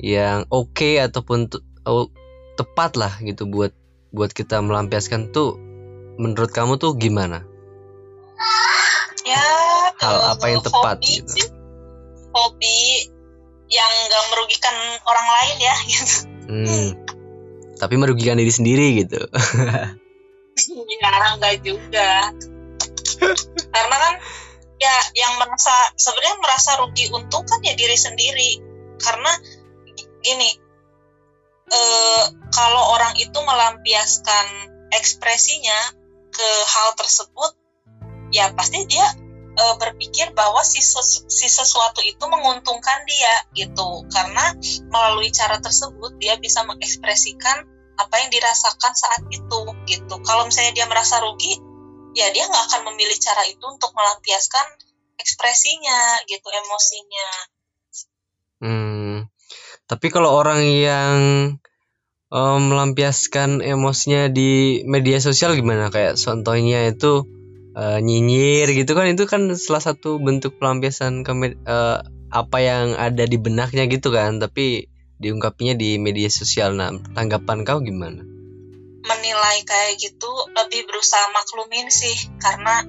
yang 0.00 0.46
oke 0.50 0.74
okay 0.74 1.02
ataupun 1.02 1.50
oh, 1.86 2.08
tepat 2.54 2.96
lah 2.96 3.12
gitu 3.22 3.46
buat 3.50 3.74
buat 4.14 4.30
kita 4.30 4.62
melampiaskan 4.62 5.34
tuh 5.34 5.58
menurut 6.20 6.50
kamu 6.50 6.78
tuh 6.78 6.94
gimana? 6.94 7.42
Ya, 9.24 9.40
hal 10.04 10.36
apa 10.36 10.44
yang 10.52 10.60
tepat 10.60 11.00
hobi 11.00 11.16
gitu? 11.16 11.32
Sih, 11.32 11.48
hobi 12.34 12.78
yang 13.72 13.92
gak 14.12 14.24
merugikan 14.34 14.76
orang 15.08 15.28
lain 15.40 15.56
ya 15.64 15.74
gitu. 15.92 16.16
Hmm. 16.44 16.88
Tapi 17.80 17.94
merugikan 17.96 18.36
diri 18.36 18.52
sendiri 18.52 19.00
gitu. 19.00 19.18
ya 21.02 21.10
enggak 21.34 21.64
juga. 21.64 22.30
Karena 23.74 23.96
kan 23.96 24.14
ya 24.78 24.96
yang 25.16 25.40
merasa 25.40 25.74
sebenarnya 25.96 26.36
merasa 26.38 26.70
rugi 26.84 27.10
untung 27.10 27.42
kan 27.48 27.60
ya 27.64 27.74
diri 27.74 27.96
sendiri. 27.96 28.60
Karena 29.00 29.32
gini, 30.22 30.50
eh, 31.72 32.24
kalau 32.52 32.94
orang 32.94 33.16
itu 33.18 33.38
melampiaskan 33.40 34.46
ekspresinya 34.94 36.03
ke 36.34 36.50
hal 36.66 36.98
tersebut 36.98 37.54
ya 38.34 38.50
pasti 38.58 38.82
dia 38.90 39.06
e, 39.54 39.64
berpikir 39.78 40.34
bahwa 40.34 40.60
si, 40.66 40.82
si 40.82 41.46
sesuatu 41.46 42.02
itu 42.02 42.24
menguntungkan 42.26 43.06
dia 43.06 43.34
gitu. 43.54 44.02
Karena 44.10 44.52
melalui 44.90 45.30
cara 45.30 45.62
tersebut 45.62 46.18
dia 46.18 46.34
bisa 46.42 46.66
mengekspresikan 46.66 47.70
apa 47.94 48.14
yang 48.26 48.30
dirasakan 48.34 48.92
saat 48.98 49.22
itu 49.30 49.60
gitu. 49.86 50.14
Kalau 50.26 50.50
misalnya 50.50 50.74
dia 50.74 50.86
merasa 50.90 51.22
rugi 51.22 51.62
ya 52.14 52.30
dia 52.30 52.46
nggak 52.46 52.64
akan 52.70 52.82
memilih 52.94 53.18
cara 53.18 53.42
itu 53.46 53.62
untuk 53.66 53.90
melampiaskan 53.94 54.66
ekspresinya 55.18 56.22
gitu 56.26 56.46
emosinya. 56.50 57.30
Hmm. 58.62 59.16
Tapi 59.84 60.06
kalau 60.08 60.32
orang 60.32 60.64
yang 60.64 61.18
um, 62.32 62.72
melampiaskan 62.72 63.60
emosinya 63.60 64.30
di 64.30 64.82
media 64.88 65.18
sosial 65.20 65.56
gimana? 65.58 65.90
Kayak 65.92 66.16
contohnya 66.20 66.88
itu 66.88 67.26
uh, 67.76 67.98
nyinyir 68.00 68.70
gitu 68.72 68.92
kan? 68.96 69.10
Itu 69.10 69.24
kan 69.28 69.50
salah 69.56 69.82
satu 69.82 70.22
bentuk 70.22 70.56
pelampiasan 70.56 71.26
ke 71.26 71.32
uh, 71.66 71.98
apa 72.34 72.58
yang 72.58 72.96
ada 72.96 73.24
di 73.26 73.36
benaknya 73.36 73.84
gitu 73.90 74.14
kan? 74.14 74.40
Tapi 74.40 74.88
diungkapinya 75.18 75.74
di 75.78 75.96
media 76.00 76.30
sosial. 76.30 76.74
Nah 76.76 76.94
tanggapan 77.14 77.62
kau 77.66 77.80
gimana? 77.82 78.22
Menilai 79.04 79.60
kayak 79.68 80.00
gitu 80.00 80.30
lebih 80.56 80.88
berusaha 80.88 81.28
maklumin 81.32 81.92
sih 81.92 82.16
karena 82.40 82.88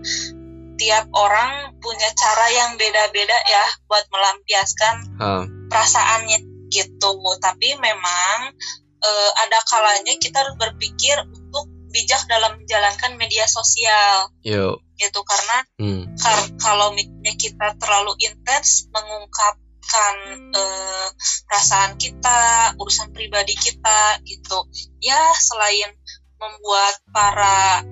tiap 0.75 1.07
orang 1.15 1.75
punya 1.79 2.11
cara 2.15 2.47
yang 2.51 2.71
beda-beda 2.75 3.37
ya 3.47 3.65
buat 3.87 4.05
melampiaskan 4.11 4.95
huh. 5.19 5.43
perasaannya 5.71 6.39
gitu. 6.71 7.11
Tapi 7.39 7.79
memang 7.79 8.55
uh, 9.01 9.31
ada 9.41 9.59
kalanya 9.67 10.13
kita 10.19 10.45
harus 10.45 10.55
berpikir 10.55 11.17
untuk 11.27 11.65
bijak 11.95 12.27
dalam 12.27 12.59
menjalankan 12.59 13.15
media 13.15 13.47
sosial. 13.47 14.27
Yo. 14.43 14.83
Gitu 14.99 15.19
karena 15.23 15.57
hmm. 15.79 16.03
kar 16.19 16.39
kalau 16.59 16.91
misalnya 16.91 17.33
kita 17.39 17.67
terlalu 17.79 18.15
intens 18.19 18.91
mengungkapkan 18.91 20.15
uh, 20.51 21.07
perasaan 21.47 21.95
kita, 21.95 22.75
urusan 22.75 23.15
pribadi 23.15 23.55
kita 23.55 24.19
gitu. 24.27 24.67
Ya 24.99 25.19
selain 25.39 25.95
membuat 26.35 26.99
para 27.15 27.87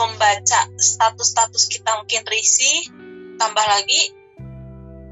pembaca 0.00 0.60
status-status 0.80 1.68
kita 1.68 2.00
mungkin 2.00 2.24
risih, 2.24 2.88
tambah 3.36 3.66
lagi 3.68 4.16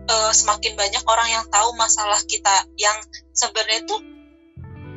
uh, 0.08 0.32
semakin 0.32 0.74
banyak 0.80 1.04
orang 1.04 1.28
yang 1.28 1.44
tahu 1.52 1.76
masalah 1.76 2.18
kita 2.24 2.64
yang 2.80 2.96
sebenarnya 3.36 3.84
tuh 3.84 4.00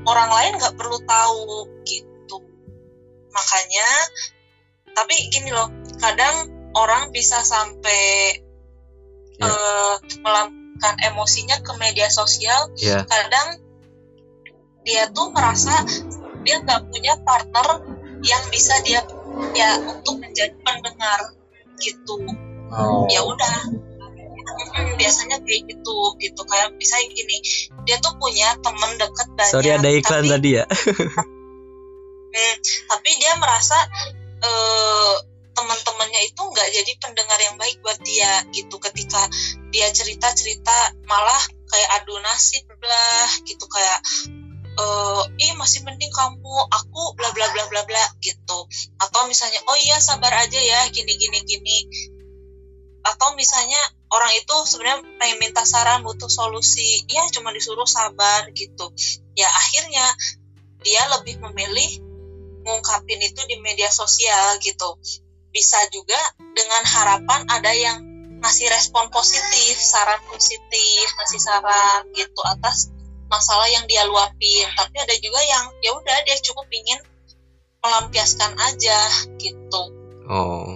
orang 0.04 0.30
lain 0.32 0.54
nggak 0.60 0.76
perlu 0.76 0.98
tahu 1.04 1.68
gitu 1.88 2.38
makanya 3.34 3.90
tapi 4.94 5.16
gini 5.34 5.50
loh 5.50 5.70
kadang 5.98 6.52
orang 6.78 7.10
bisa 7.10 7.42
sampai 7.42 8.38
yeah. 9.42 9.48
Ya. 9.48 9.50
uh, 9.50 9.94
melakukan 10.22 10.96
emosinya 11.14 11.58
ke 11.62 11.72
media 11.82 12.10
sosial 12.10 12.70
yeah. 12.78 13.06
kadang 13.08 13.62
dia 14.84 15.08
tuh 15.10 15.32
merasa 15.32 15.72
dia 16.44 16.60
nggak 16.60 16.92
punya 16.92 17.16
partner 17.24 17.88
yang 18.24 18.44
bisa 18.52 18.76
dia 18.84 19.02
ya 19.56 19.80
untuk 19.80 20.20
menjadi 20.20 20.54
pendengar 20.62 21.34
gitu 21.80 22.20
oh. 22.72 23.08
ya 23.08 23.24
udah 23.24 23.56
biasanya 25.00 25.38
kayak 25.44 25.62
gitu 25.70 25.98
gitu. 26.20 26.42
Kayak 26.48 26.76
bisa 26.80 26.96
gini 27.12 27.38
dia 27.84 27.98
tuh 28.00 28.16
punya 28.18 28.56
temen 28.64 28.92
deket 28.96 29.28
banyak 29.36 29.54
sorry 29.54 29.70
ada 29.72 29.90
iklan 29.92 30.24
tapi, 30.28 30.34
tadi 30.34 30.50
ya? 30.62 30.66
Hmm, 32.34 32.58
tapi 32.90 33.14
dia 33.22 33.38
merasa 33.38 33.78
uh, 34.42 35.16
teman-temannya 35.54 36.34
itu 36.34 36.42
nggak 36.42 36.70
jadi 36.74 36.92
pendengar 36.98 37.38
yang 37.38 37.56
baik 37.62 37.78
buat 37.86 38.02
dia 38.02 38.42
gitu. 38.50 38.82
Ketika 38.82 39.30
dia 39.70 39.94
cerita 39.94 40.34
cerita 40.34 40.98
malah 41.06 41.38
kayak 41.70 41.90
adu 42.02 42.18
nasib 42.26 42.66
lah 42.82 43.30
gitu. 43.46 43.70
Kayak 43.70 44.02
uh, 44.82 45.22
ih 45.38 45.54
masih 45.62 45.86
mending 45.86 46.10
kamu 46.10 46.56
aku 46.74 47.14
bla 47.14 47.30
bla 47.38 47.48
bla 47.54 47.70
bla 47.70 47.86
bla 47.86 48.04
gitu. 48.26 48.60
Atau 48.98 49.30
misalnya 49.30 49.62
oh 49.70 49.78
iya 49.78 50.02
sabar 50.02 50.34
aja 50.34 50.58
ya 50.58 50.90
gini 50.90 51.14
gini 51.14 51.38
gini. 51.46 51.78
Atau 53.06 53.38
misalnya 53.38 53.78
orang 54.14 54.32
itu 54.38 54.56
sebenarnya 54.70 55.02
pengen 55.18 55.38
minta 55.42 55.66
saran 55.66 56.06
butuh 56.06 56.30
solusi 56.30 57.02
ya 57.10 57.26
cuma 57.34 57.50
disuruh 57.50 57.90
sabar 57.90 58.46
gitu 58.54 58.94
ya 59.34 59.50
akhirnya 59.50 60.06
dia 60.86 61.02
lebih 61.18 61.42
memilih 61.42 61.92
ngungkapin 62.64 63.20
itu 63.20 63.42
di 63.50 63.58
media 63.60 63.90
sosial 63.90 64.62
gitu 64.62 64.96
bisa 65.54 65.78
juga 65.90 66.18
dengan 66.54 66.82
harapan 66.86 67.42
ada 67.50 67.72
yang 67.74 68.00
ngasih 68.44 68.68
respon 68.68 69.08
positif, 69.08 69.80
saran 69.80 70.20
positif, 70.28 71.06
ngasih 71.16 71.40
saran 71.40 72.04
gitu 72.12 72.42
atas 72.44 72.92
masalah 73.32 73.70
yang 73.72 73.88
dia 73.88 74.04
luapin. 74.04 74.68
Tapi 74.76 74.96
ada 75.00 75.16
juga 75.22 75.40
yang 75.48 75.72
ya 75.80 75.96
udah 75.96 76.18
dia 76.28 76.36
cukup 76.44 76.68
ingin 76.74 77.00
melampiaskan 77.80 78.52
aja 78.60 79.00
gitu. 79.40 79.84
Oh. 80.28 80.73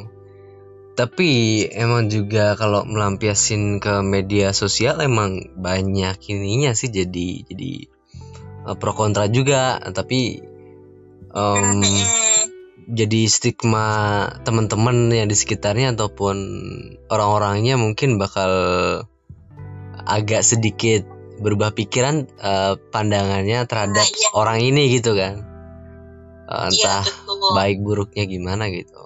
Tapi 0.98 1.62
emang 1.78 2.10
juga 2.10 2.58
kalau 2.58 2.82
melampiasin 2.82 3.78
ke 3.78 4.02
media 4.02 4.50
sosial 4.50 4.98
emang 5.06 5.54
banyak 5.54 6.18
ininya 6.34 6.74
sih 6.74 6.90
jadi 6.90 7.46
jadi 7.46 7.86
uh, 8.66 8.74
pro 8.74 8.98
kontra 8.98 9.30
juga. 9.30 9.78
Tapi 9.78 10.42
um, 11.38 11.86
jadi 12.88 13.30
stigma 13.30 13.86
teman-teman 14.42 15.14
yang 15.14 15.30
di 15.30 15.38
sekitarnya 15.38 15.94
ataupun 15.94 16.36
orang-orangnya 17.14 17.78
mungkin 17.78 18.18
bakal 18.18 18.50
agak 20.08 20.42
sedikit 20.42 21.04
berubah 21.38 21.76
pikiran 21.76 22.26
uh, 22.42 22.80
pandangannya 22.90 23.68
terhadap 23.70 24.02
nah, 24.02 24.10
iya. 24.10 24.30
orang 24.34 24.60
ini 24.64 24.90
gitu 24.98 25.14
kan 25.14 25.46
uh, 26.50 26.72
entah 26.72 27.06
iya, 27.06 27.54
baik 27.54 27.84
buruknya 27.84 28.26
gimana 28.26 28.72
gitu 28.74 28.98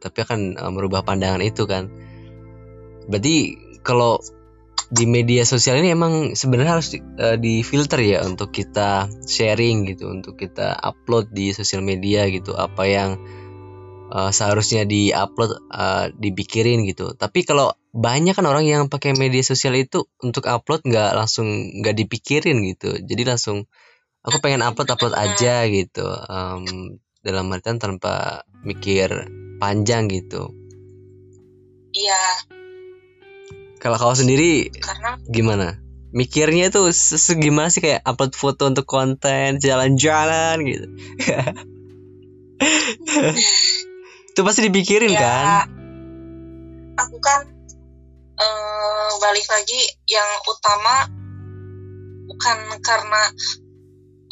tapi 0.00 0.24
akan 0.24 0.56
uh, 0.56 0.72
merubah 0.72 1.04
pandangan 1.04 1.44
itu 1.44 1.68
kan. 1.68 1.92
Berarti 3.06 3.54
kalau 3.84 4.18
di 4.90 5.06
media 5.06 5.46
sosial 5.46 5.78
ini 5.78 5.94
emang 5.94 6.34
sebenarnya 6.34 6.72
harus 6.74 6.88
di, 6.90 6.98
uh, 6.98 7.38
difilter 7.38 8.00
ya 8.02 8.26
untuk 8.26 8.50
kita 8.50 9.06
sharing 9.22 9.86
gitu 9.86 10.10
untuk 10.10 10.34
kita 10.34 10.74
upload 10.74 11.30
di 11.30 11.54
sosial 11.54 11.84
media 11.84 12.26
gitu. 12.26 12.58
Apa 12.58 12.88
yang 12.88 13.20
uh, 14.10 14.34
seharusnya 14.34 14.88
diupload 14.88 15.62
dipikirin 16.18 16.82
gitu. 16.90 17.14
Tapi 17.14 17.46
kalau 17.46 17.76
banyak 17.94 18.34
kan 18.34 18.46
orang 18.46 18.66
yang 18.66 18.82
pakai 18.86 19.14
media 19.14 19.42
sosial 19.42 19.78
itu 19.78 20.06
untuk 20.22 20.46
upload 20.50 20.82
nggak 20.82 21.14
langsung 21.14 21.46
nggak 21.82 21.94
dipikirin 21.94 22.58
gitu. 22.66 22.98
Jadi 22.98 23.22
langsung 23.22 23.70
aku 24.26 24.38
pengen 24.42 24.66
upload 24.66 24.90
upload 24.90 25.14
aja 25.14 25.66
gitu. 25.70 26.06
Um, 26.06 26.98
dalam 27.20 27.52
artian 27.52 27.76
tanpa 27.76 28.44
mikir 28.64 29.28
panjang 29.60 30.08
gitu 30.08 30.56
iya 31.92 32.48
kalau 33.80 33.96
kau 33.96 34.12
sendiri 34.12 34.68
Karena 34.76 35.16
gimana? 35.24 35.80
Mikirnya 36.12 36.68
tuh 36.68 36.92
segimana 36.92 37.72
sih 37.72 37.80
kayak 37.80 38.04
upload 38.04 38.36
foto 38.36 38.68
untuk 38.68 38.84
konten 38.84 39.56
jalan-jalan 39.56 40.60
gitu. 40.68 40.86
itu 44.30 44.40
pasti 44.42 44.60
dipikirin 44.68 45.16
ya, 45.16 45.22
kan? 45.22 45.70
Aku 46.98 47.16
kan 47.22 47.46
uh, 48.36 49.10
balik 49.22 49.46
lagi 49.48 49.80
yang 50.10 50.28
utama 50.44 51.08
bukan 52.26 52.58
karena 52.82 53.22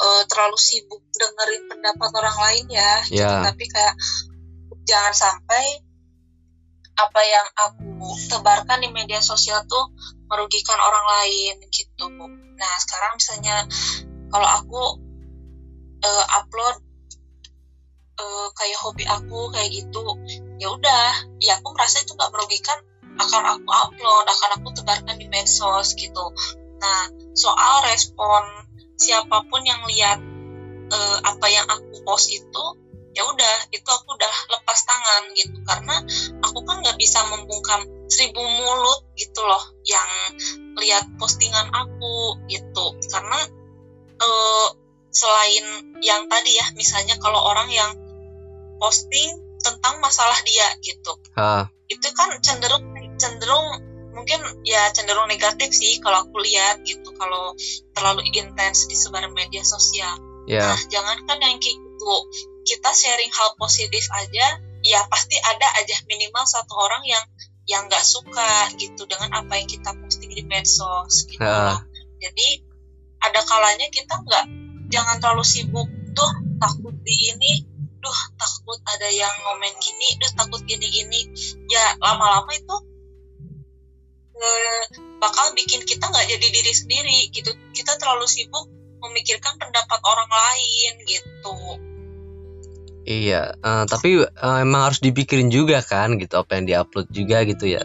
uh, 0.03 0.23
terlalu 0.29 0.59
sibuk 0.59 1.01
dengerin 1.15 1.73
pendapat 1.73 2.11
orang 2.11 2.37
lain 2.43 2.67
ya, 2.75 2.93
ya. 3.09 3.33
tapi 3.49 3.65
kayak 3.71 3.95
jangan 4.89 5.13
sampai 5.13 5.85
apa 6.99 7.21
yang 7.23 7.47
aku 7.55 8.09
tebarkan 8.27 8.83
di 8.83 8.91
media 8.91 9.23
sosial 9.23 9.63
tuh 9.69 9.95
merugikan 10.27 10.81
orang 10.81 11.07
lain 11.07 11.63
gitu. 11.71 12.05
Nah 12.59 12.75
sekarang 12.83 13.21
misalnya 13.21 13.57
kalau 14.33 14.49
aku 14.49 14.83
uh, 16.03 16.25
upload 16.43 16.77
uh, 18.19 18.49
kayak 18.57 18.79
hobi 18.83 19.07
aku 19.07 19.53
kayak 19.55 19.71
gitu, 19.71 20.05
ya 20.59 20.75
udah, 20.75 21.09
ya 21.39 21.61
aku 21.63 21.71
merasa 21.77 22.03
itu 22.03 22.19
nggak 22.19 22.33
merugikan 22.35 22.83
akan 23.19 23.43
aku 23.47 23.71
upload, 23.71 24.25
akan 24.27 24.51
aku 24.59 24.69
tebarkan 24.75 25.17
di 25.23 25.31
medsos 25.31 25.95
gitu. 25.95 26.25
Nah 26.83 27.15
soal 27.39 27.87
respon 27.87 28.43
siapa 28.99 29.47
pun 29.47 29.63
yang 29.63 29.87
lihat 29.87 30.19
uh, 30.91 31.19
apa 31.23 31.47
yang 31.47 31.67
aku 31.71 32.03
post 32.03 32.35
itu 32.35 32.65
ya 33.19 33.27
udah 33.27 33.57
itu 33.75 33.89
aku 33.91 34.15
udah 34.15 34.35
lepas 34.55 34.79
tangan 34.87 35.23
gitu. 35.35 35.59
Karena 35.67 35.99
aku 36.39 36.63
kan 36.63 36.79
nggak 36.87 36.95
bisa 36.95 37.27
membungkam 37.27 37.83
seribu 38.07 38.39
mulut 38.39 39.11
gitu 39.19 39.43
loh 39.43 39.75
yang 39.83 40.11
lihat 40.79 41.03
postingan 41.19 41.67
aku 41.75 42.39
gitu. 42.47 42.95
Karena 43.11 43.43
uh, 44.23 44.69
selain 45.11 45.67
yang 45.99 46.31
tadi 46.31 46.55
ya 46.55 46.67
misalnya 46.79 47.19
kalau 47.19 47.43
orang 47.43 47.67
yang 47.75 47.91
posting 48.79 49.35
tentang 49.59 49.99
masalah 49.99 50.39
dia 50.47 50.69
gitu. 50.79 51.19
Ha. 51.35 51.67
itu 51.89 52.05
kan 52.13 52.37
cenderung 52.45 52.85
cenderung 53.17 53.67
mungkin 54.13 54.45
ya 54.61 54.93
cenderung 54.93 55.25
negatif 55.25 55.73
sih 55.73 55.99
kalau 56.05 56.29
aku 56.29 56.37
lihat 56.45 56.85
gitu 56.85 57.17
kalau 57.17 57.57
terlalu 57.97 58.29
intens 58.37 58.87
di 58.87 58.95
sebar 58.95 59.27
media 59.35 59.65
sosial. 59.65 60.15
Yeah. 60.49 60.65
nah 60.65 60.81
jangankan 60.89 61.39
yang 61.45 61.61
kayak 61.61 61.77
gitu 61.77 62.15
kita 62.69 62.91
sharing 62.93 63.33
hal 63.33 63.57
positif 63.57 64.05
aja 64.13 64.61
ya 64.85 65.01
pasti 65.09 65.41
ada 65.41 65.67
aja 65.81 65.97
minimal 66.05 66.45
satu 66.45 66.77
orang 66.77 67.01
yang 67.09 67.25
yang 67.65 67.89
nggak 67.89 68.05
suka 68.05 68.69
gitu 68.77 69.09
dengan 69.09 69.41
apa 69.41 69.57
yang 69.57 69.69
kita 69.69 69.97
posting 69.97 70.33
di 70.37 70.45
medsos 70.45 71.25
gitu 71.25 71.41
uh. 71.41 71.81
jadi 72.21 72.49
ada 73.25 73.41
kalanya 73.49 73.89
kita 73.89 74.15
nggak 74.21 74.45
jangan 74.93 75.17
terlalu 75.21 75.45
sibuk 75.45 75.89
tuh 76.13 76.33
takut 76.61 76.95
di 77.05 77.15
ini 77.33 77.79
duh 77.99 78.21
takut 78.39 78.79
ada 78.89 79.09
yang 79.11 79.31
ngomen 79.45 79.75
gini 79.83 80.09
duh 80.23 80.33
takut 80.39 80.63
gini 80.65 80.87
gini. 80.89 81.21
Ya 81.69 81.99
lama-lama 81.99 82.51
itu 82.55 82.77
eh, 84.39 84.83
bakal 85.19 85.53
bikin 85.59 85.83
kita 85.83 86.07
nggak 86.07 86.27
jadi 86.31 86.47
diri 86.47 86.73
sendiri 86.73 87.19
gitu. 87.35 87.51
Kita 87.75 87.99
terlalu 87.99 88.27
sibuk 88.31 88.71
memikirkan 88.99 89.59
pendapat 89.59 90.01
orang 90.03 90.31
lain 90.31 90.93
gitu 91.07 91.55
Iya, 93.09 93.57
uh, 93.65 93.89
tapi 93.89 94.21
uh, 94.21 94.59
emang 94.61 94.93
harus 94.93 95.01
dipikirin 95.01 95.49
juga 95.49 95.81
kan 95.81 96.21
gitu 96.21 96.37
apa 96.37 96.61
yang 96.61 96.69
diupload 96.69 97.09
juga 97.09 97.41
gitu 97.49 97.65
ya. 97.65 97.81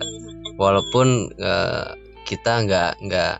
Walaupun 0.60 1.32
uh, 1.40 1.96
kita 2.28 2.68
nggak 2.68 2.92
nggak 3.08 3.34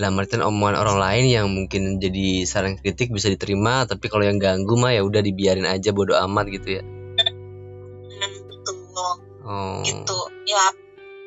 dalam 0.00 0.16
artian 0.16 0.40
omongan 0.40 0.80
orang 0.80 0.96
lain 0.96 1.24
yang 1.28 1.46
mungkin 1.52 2.00
jadi 2.00 2.48
saran 2.48 2.80
kritik 2.80 3.12
bisa 3.12 3.28
diterima, 3.28 3.84
tapi 3.84 4.08
kalau 4.08 4.24
yang 4.24 4.40
ganggu 4.40 4.80
mah 4.80 4.96
ya 4.96 5.04
udah 5.04 5.20
dibiarin 5.20 5.68
aja 5.68 5.92
bodo 5.92 6.16
amat 6.16 6.48
gitu 6.56 6.80
ya. 6.80 6.82
Betul. 8.48 9.12
Oh. 9.44 9.84
Gitu. 9.84 10.18
Ya, 10.48 10.64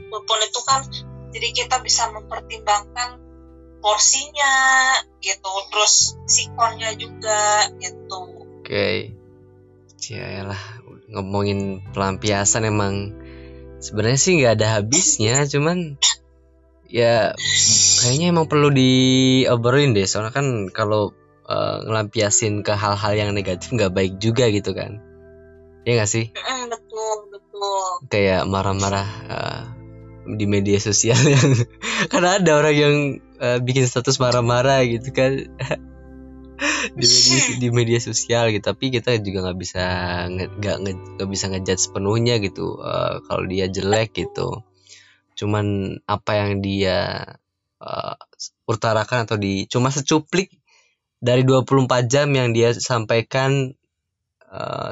walaupun 0.10 0.38
itu 0.42 0.60
kan 0.66 0.82
jadi 1.38 1.48
kita 1.54 1.86
bisa 1.86 2.10
mempertimbangkan 2.10 3.22
porsinya 3.78 4.56
gitu, 5.22 5.54
terus 5.70 6.18
sikonnya 6.26 6.98
juga 6.98 7.70
gitu. 7.78 8.42
Oke. 8.42 8.66
Okay 8.66 9.23
ya 10.12 10.44
lah 10.44 10.60
ngomongin 11.14 11.86
pelampiasan 11.96 12.68
emang 12.68 13.16
sebenarnya 13.80 14.20
sih 14.20 14.34
nggak 14.40 14.54
ada 14.60 14.68
habisnya 14.80 15.48
cuman 15.48 15.96
ya 16.94 17.34
kayaknya 18.00 18.30
emang 18.30 18.46
perlu 18.46 18.70
diobrolin 18.70 19.98
deh. 19.98 20.06
Soalnya 20.06 20.30
kan 20.30 20.70
kalau 20.70 21.12
uh, 21.50 21.82
ngelampiasin 21.82 22.62
ke 22.62 22.78
hal-hal 22.78 23.14
yang 23.18 23.30
negatif 23.34 23.74
nggak 23.74 23.90
baik 23.90 24.22
juga 24.22 24.48
gitu 24.54 24.78
kan. 24.78 25.02
Ya 25.84 25.98
nggak 25.98 26.12
sih? 26.12 26.30
Betul 26.70 27.34
betul. 27.34 27.84
Kayak 28.14 28.46
marah-marah 28.46 29.10
uh, 29.28 29.62
di 30.38 30.46
media 30.46 30.78
sosial 30.78 31.18
yang 31.34 31.50
karena 32.08 32.40
ada 32.40 32.52
orang 32.56 32.76
yang 32.78 32.96
uh, 33.42 33.60
bikin 33.60 33.90
status 33.90 34.22
marah-marah 34.22 34.86
gitu 34.88 35.12
kan 35.12 35.52
di 37.00 37.06
media, 37.06 37.40
di 37.60 37.70
media 37.70 38.00
sosial 38.00 38.54
gitu. 38.54 38.64
Tapi 38.64 38.94
kita 38.94 39.18
juga 39.20 39.50
nggak 39.50 39.60
bisa 39.60 39.84
nggak 40.32 40.76
nggak 41.18 41.30
bisa 41.30 41.46
ngejudge 41.52 41.82
sepenuhnya 41.90 42.40
gitu 42.40 42.80
uh, 42.80 43.24
kalau 43.26 43.44
dia 43.48 43.68
jelek 43.70 44.16
gitu. 44.16 44.64
Cuman 45.38 45.98
apa 46.06 46.32
yang 46.38 46.62
dia 46.62 47.26
uh, 47.82 48.16
utarakan 48.70 49.26
atau 49.28 49.38
di 49.40 49.66
cuma 49.68 49.90
secuplik 49.90 50.54
dari 51.24 51.48
24 51.48 52.12
jam 52.12 52.28
yang 52.36 52.52
dia 52.52 52.76
sampaikan 52.76 53.74
uh, 54.52 54.92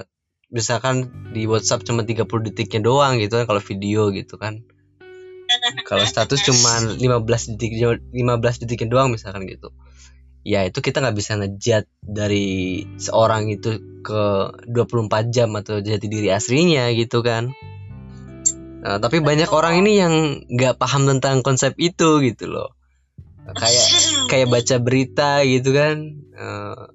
misalkan 0.51 1.07
di 1.31 1.47
WhatsApp 1.47 1.87
cuma 1.87 2.03
30 2.03 2.27
detiknya 2.51 2.83
doang 2.83 3.19
gitu 3.19 3.39
kan 3.39 3.45
kalau 3.47 3.61
video 3.63 4.11
gitu 4.11 4.35
kan. 4.39 4.63
Kalau 5.83 6.07
status 6.07 6.47
cuma 6.47 6.95
15 6.95 7.59
detik 7.59 7.75
15 7.75 8.15
detiknya 8.63 8.87
doang 8.87 9.11
misalkan 9.11 9.43
gitu 9.51 9.75
ya 10.41 10.65
itu 10.65 10.81
kita 10.81 11.05
nggak 11.05 11.17
bisa 11.17 11.37
ngejat 11.37 11.85
dari 12.01 12.81
seorang 12.97 13.53
itu 13.53 14.01
ke 14.01 14.23
24 14.65 15.29
jam 15.29 15.53
atau 15.53 15.77
jati 15.79 16.07
diri 16.09 16.33
aslinya 16.33 16.89
gitu 16.97 17.21
kan. 17.21 17.53
Nah, 18.81 18.97
tapi 18.97 19.21
banyak 19.21 19.53
orang 19.53 19.85
ini 19.85 20.01
yang 20.01 20.13
nggak 20.49 20.81
paham 20.81 21.05
tentang 21.05 21.45
konsep 21.45 21.77
itu 21.77 22.17
gitu 22.25 22.49
loh. 22.49 22.73
Kayak 23.53 23.87
kayak 24.29 24.47
baca 24.49 24.75
berita 24.81 25.31
gitu 25.45 25.73
kan 25.73 26.23
uh, 26.37 26.89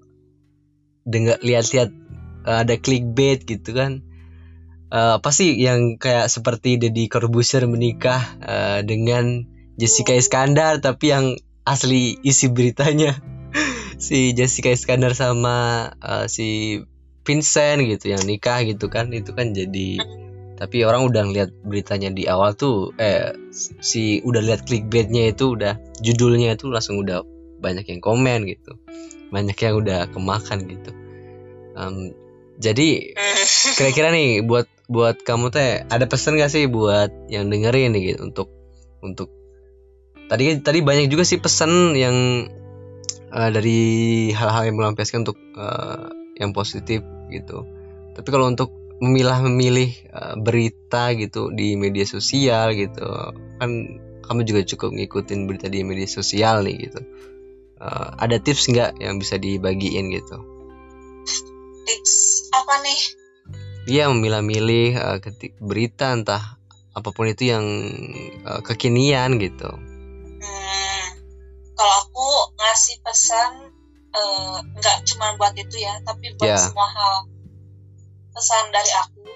dengar 1.06 1.38
lihat-lihat 1.42 1.90
uh, 2.42 2.66
ada 2.66 2.74
clickbait 2.82 3.46
gitu 3.46 3.70
kan. 3.70 4.02
Uh, 4.90 5.18
apa 5.18 5.30
sih 5.34 5.54
yang 5.58 5.98
kayak 5.98 6.30
seperti 6.30 6.78
Deddy 6.78 7.10
Corbuzier 7.10 7.66
menikah 7.66 8.22
uh, 8.42 8.80
dengan 8.86 9.46
Jessica 9.78 10.14
Iskandar 10.14 10.78
tapi 10.78 11.10
yang 11.10 11.38
asli 11.66 12.16
isi 12.22 12.46
beritanya 12.48 13.18
si 13.96 14.32
Jessica 14.36 14.72
Iskandar 14.72 15.16
sama 15.16 15.90
uh, 16.00 16.26
si 16.28 16.80
Vincent 17.26 17.82
gitu 17.82 18.14
yang 18.14 18.22
nikah 18.22 18.62
gitu 18.62 18.86
kan 18.86 19.10
itu 19.10 19.34
kan 19.34 19.50
jadi 19.50 19.98
tapi 20.56 20.88
orang 20.88 21.04
udah 21.04 21.22
ngeliat 21.28 21.50
beritanya 21.68 22.08
di 22.08 22.24
awal 22.24 22.56
tuh 22.56 22.96
eh 22.96 23.36
si 23.52 24.24
udah 24.24 24.40
lihat 24.40 24.64
clickbaitnya 24.64 25.36
itu 25.36 25.52
udah 25.52 25.76
judulnya 26.00 26.56
itu 26.56 26.72
langsung 26.72 27.04
udah 27.04 27.20
banyak 27.60 27.84
yang 27.88 28.00
komen 28.00 28.48
gitu. 28.48 28.80
Banyak 29.28 29.56
yang 29.58 29.74
udah 29.84 30.08
kemakan 30.12 30.64
gitu. 30.64 30.90
Um, 31.76 32.16
jadi 32.56 33.12
kira-kira 33.76 34.08
nih 34.08 34.40
buat 34.48 34.64
buat 34.88 35.20
kamu 35.20 35.52
teh 35.52 35.84
ada 35.84 36.08
pesan 36.08 36.40
gak 36.40 36.48
sih 36.48 36.64
buat 36.70 37.12
yang 37.28 37.52
dengerin 37.52 37.92
nih 37.92 38.16
gitu 38.16 38.32
untuk 38.32 38.48
untuk 39.04 39.28
tadi 40.32 40.56
tadi 40.64 40.80
banyak 40.80 41.12
juga 41.12 41.28
sih 41.28 41.36
pesan 41.36 41.92
yang 41.92 42.48
uh, 43.36 43.50
dari 43.52 43.80
hal-hal 44.32 44.72
yang 44.72 44.80
melampiaskan 44.80 45.28
untuk 45.28 45.36
uh, 45.60 46.08
yang 46.40 46.56
positif 46.56 47.04
gitu. 47.28 47.68
Tapi 48.16 48.28
kalau 48.32 48.48
untuk 48.48 48.72
memilah 48.96 49.44
memilih 49.44 49.92
uh, 50.16 50.40
berita 50.40 51.12
gitu 51.12 51.52
di 51.52 51.76
media 51.76 52.08
sosial 52.08 52.72
gitu 52.72 53.04
kan 53.60 53.70
kamu 54.24 54.40
juga 54.48 54.60
cukup 54.64 54.96
ngikutin 54.96 55.44
berita 55.44 55.68
di 55.68 55.84
media 55.84 56.08
sosial 56.08 56.64
nih 56.64 56.88
gitu. 56.88 57.00
Uh, 57.76 58.08
ada 58.16 58.40
tips 58.40 58.72
nggak 58.72 58.96
yang 59.04 59.20
bisa 59.20 59.36
dibagiin 59.36 60.08
gitu? 60.08 60.40
Tips 61.84 62.14
apa 62.56 62.74
nih? 62.80 63.00
Iya 63.86 64.10
memilah-milih 64.10 64.88
uh, 64.98 65.18
ketik 65.22 65.54
berita 65.62 66.10
entah 66.10 66.58
apa 66.96 67.12
pun 67.12 67.28
itu 67.28 67.52
yang 67.52 67.64
uh, 68.48 68.64
kekinian 68.64 69.36
gitu. 69.36 69.68
Hmm, 70.40 71.04
kalau 71.76 71.94
aku 72.08 72.28
ngasih 72.76 73.00
pesan 73.00 73.72
nggak 74.76 74.98
uh, 75.00 75.04
cuma 75.08 75.32
buat 75.40 75.56
itu 75.56 75.80
ya 75.80 75.96
tapi 76.04 76.36
buat 76.36 76.44
yeah. 76.44 76.60
semua 76.60 76.92
hal. 76.92 77.24
Pesan 78.36 78.68
dari 78.68 78.92
aku 79.00 79.32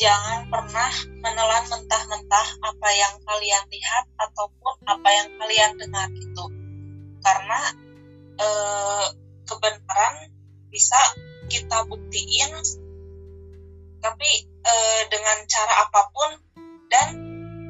jangan 0.00 0.48
pernah 0.48 0.88
menelan 1.20 1.68
mentah-mentah 1.68 2.46
apa 2.64 2.88
yang 2.96 3.20
kalian 3.20 3.64
lihat 3.68 4.08
ataupun 4.16 4.80
apa 4.88 5.08
yang 5.12 5.28
kalian 5.36 5.76
dengar 5.76 6.08
itu 6.08 6.44
karena 7.20 7.60
e, 8.40 8.48
kebenaran 9.44 10.32
bisa 10.72 10.96
kita 11.52 11.84
buktiin 11.84 12.48
tapi 14.00 14.30
e, 14.48 14.74
dengan 15.12 15.36
cara 15.44 15.84
apa 15.84 16.00
pun 16.16 16.30
dan 16.88 17.08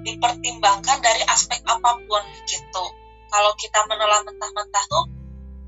dipertimbangkan 0.07 1.03
dari 1.03 1.27
aspek 1.27 1.59
apa 1.67 1.99
pun 1.99 2.23
gitu 2.47 3.00
kalau 3.31 3.55
kita 3.57 3.79
menelan 3.87 4.27
mentah-mentah 4.27 4.85
tuh 4.91 5.07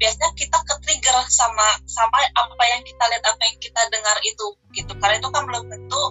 biasanya 0.03 0.35
kita 0.35 0.59
ke 0.66 0.75
trigger 0.83 1.14
sama 1.31 1.79
sama 1.87 2.18
apa 2.35 2.64
yang 2.66 2.83
kita 2.83 3.05
lihat 3.07 3.22
apa 3.22 3.42
yang 3.46 3.59
kita 3.62 3.81
dengar 3.87 4.18
itu 4.27 4.46
gitu. 4.75 4.92
Karena 4.98 5.22
itu 5.22 5.29
kan 5.31 5.42
belum 5.46 5.64
tentu 5.70 6.03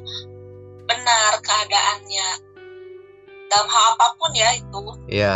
benar 0.87 1.31
keadaannya. 1.43 2.29
Dalam 3.51 3.67
hal 3.67 3.83
apa 3.99 4.07
pun 4.15 4.31
ya 4.31 4.49
itu. 4.55 4.81
Iya. 5.11 5.35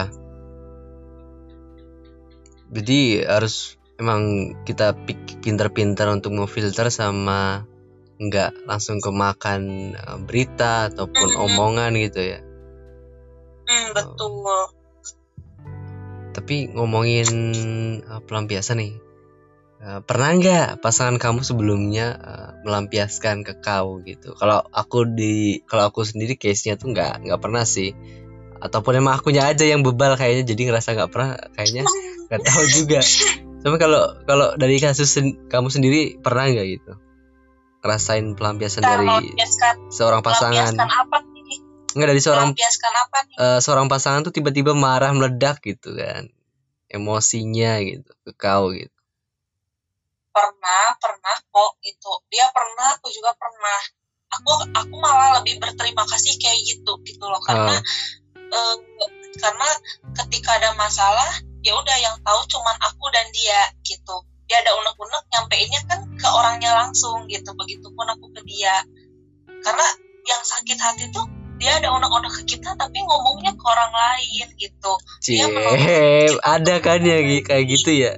Jadi 2.71 2.99
harus 3.27 3.75
emang 3.99 4.55
kita 4.63 4.95
pinter-pinter 5.43 6.07
untuk 6.07 6.31
memfilter 6.31 6.87
sama 6.87 7.67
nggak 8.15 8.63
langsung 8.63 9.03
kemakan 9.03 9.91
eh, 9.91 10.17
berita 10.23 10.87
ataupun 10.87 11.27
mm 11.27 11.35
-hmm. 11.35 11.45
omongan 11.51 11.91
gitu 11.99 12.21
ya. 12.23 12.39
Mm, 13.67 13.91
betul 13.91 14.71
tapi 16.45 16.69
ngomongin 16.69 17.25
uh, 18.05 18.21
pelampiasan 18.21 18.77
nih 18.77 18.93
uh, 19.81 20.05
pernah 20.05 20.29
nggak 20.29 20.77
pasangan 20.77 21.17
kamu 21.17 21.41
sebelumnya 21.41 22.13
uh, 22.21 22.49
melampiaskan 22.61 23.41
ke 23.41 23.57
kau 23.65 23.97
gitu? 24.05 24.37
Kalau 24.37 24.61
aku 24.69 25.09
di 25.09 25.65
kalau 25.65 25.89
aku 25.89 26.05
sendiri 26.05 26.37
case 26.37 26.69
nya 26.69 26.77
tuh 26.77 26.93
nggak 26.93 27.25
nggak 27.25 27.41
pernah 27.41 27.65
sih. 27.65 27.97
Ataupun 28.61 28.93
emang 28.93 29.17
akunya 29.17 29.49
aja 29.49 29.65
yang 29.65 29.81
bebal 29.81 30.21
kayaknya 30.21 30.53
jadi 30.53 30.61
ngerasa 30.69 30.93
nggak 30.93 31.09
pernah 31.09 31.33
kayaknya 31.57 31.81
nggak 32.29 32.41
tahu 32.45 32.63
juga. 32.69 33.01
Tapi 33.65 33.75
kalau 33.81 34.03
kalau 34.29 34.53
dari 34.53 34.77
kasus 34.77 35.09
sen 35.09 35.49
kamu 35.49 35.73
sendiri 35.73 36.21
pernah 36.21 36.45
nggak 36.45 36.67
gitu? 36.77 36.93
Ngerasain 37.81 38.37
pelampiasan 38.37 38.85
dari 38.85 39.33
seorang 39.89 40.21
pasangan? 40.21 40.77
apa 40.77 41.25
Enggak 41.95 42.07
dari 42.11 42.21
seorang 42.21 42.51
apa 42.51 43.17
nih? 43.23 43.35
Uh, 43.39 43.59
seorang 43.63 43.87
pasangan 43.87 44.27
tuh 44.27 44.35
tiba-tiba 44.35 44.75
marah 44.75 45.15
meledak 45.15 45.63
gitu 45.63 45.95
kan. 45.95 46.27
Emosinya 46.95 47.83
gitu 47.83 48.11
ke 48.23 48.31
kau 48.39 48.71
gitu. 48.71 48.95
Pernah, 50.31 50.95
pernah 50.99 51.35
kok 51.51 51.71
gitu. 51.83 52.11
Dia 52.31 52.47
pernah, 52.55 52.95
aku 52.95 53.11
juga 53.11 53.35
pernah. 53.35 53.79
Aku 54.39 54.51
aku 54.73 54.95
malah 54.99 55.39
lebih 55.39 55.59
berterima 55.59 56.03
kasih 56.07 56.35
kayak 56.41 56.59
gitu 56.65 56.97
gitu 57.07 57.23
loh 57.23 57.39
karena 57.45 57.77
uh. 58.51 58.75
uh, 58.75 58.75
karena 59.37 59.69
ketika 60.11 60.59
ada 60.59 60.75
masalah 60.75 61.29
ya 61.63 61.71
udah 61.77 61.97
yang 62.01 62.17
tahu 62.19 62.41
cuman 62.51 62.75
aku 62.83 63.05
dan 63.11 63.27
dia 63.31 63.71
gitu. 63.83 64.23
Dia 64.45 64.61
ada 64.61 64.75
unek-unek 64.77 65.23
nyampeinnya 65.31 65.81
kan 65.87 65.99
ke 66.19 66.27
orangnya 66.27 66.71
langsung 66.75 67.27
gitu. 67.31 67.51
Begitupun 67.55 68.07
aku 68.11 68.27
ke 68.35 68.41
dia. 68.43 68.83
Karena 69.63 69.87
yang 70.25 70.41
sakit 70.41 70.77
hati 70.77 71.05
tuh 71.13 71.25
dia 71.55 71.71
ada 71.79 71.87
unek-unek 71.95 72.31
ke 72.41 72.55
kita 72.55 72.75
tapi 72.75 72.97
ngomongnya 72.99 73.55
ke 73.55 73.65
orang 73.65 73.93
lain 73.93 74.47
gitu. 74.59 74.93
Cie, 75.23 75.39
dia 75.39 75.47
ada 76.55 76.75
kan 76.83 76.99
ya 76.99 77.17
kayak 77.43 77.65
gitu 77.71 77.91
ya? 77.95 78.13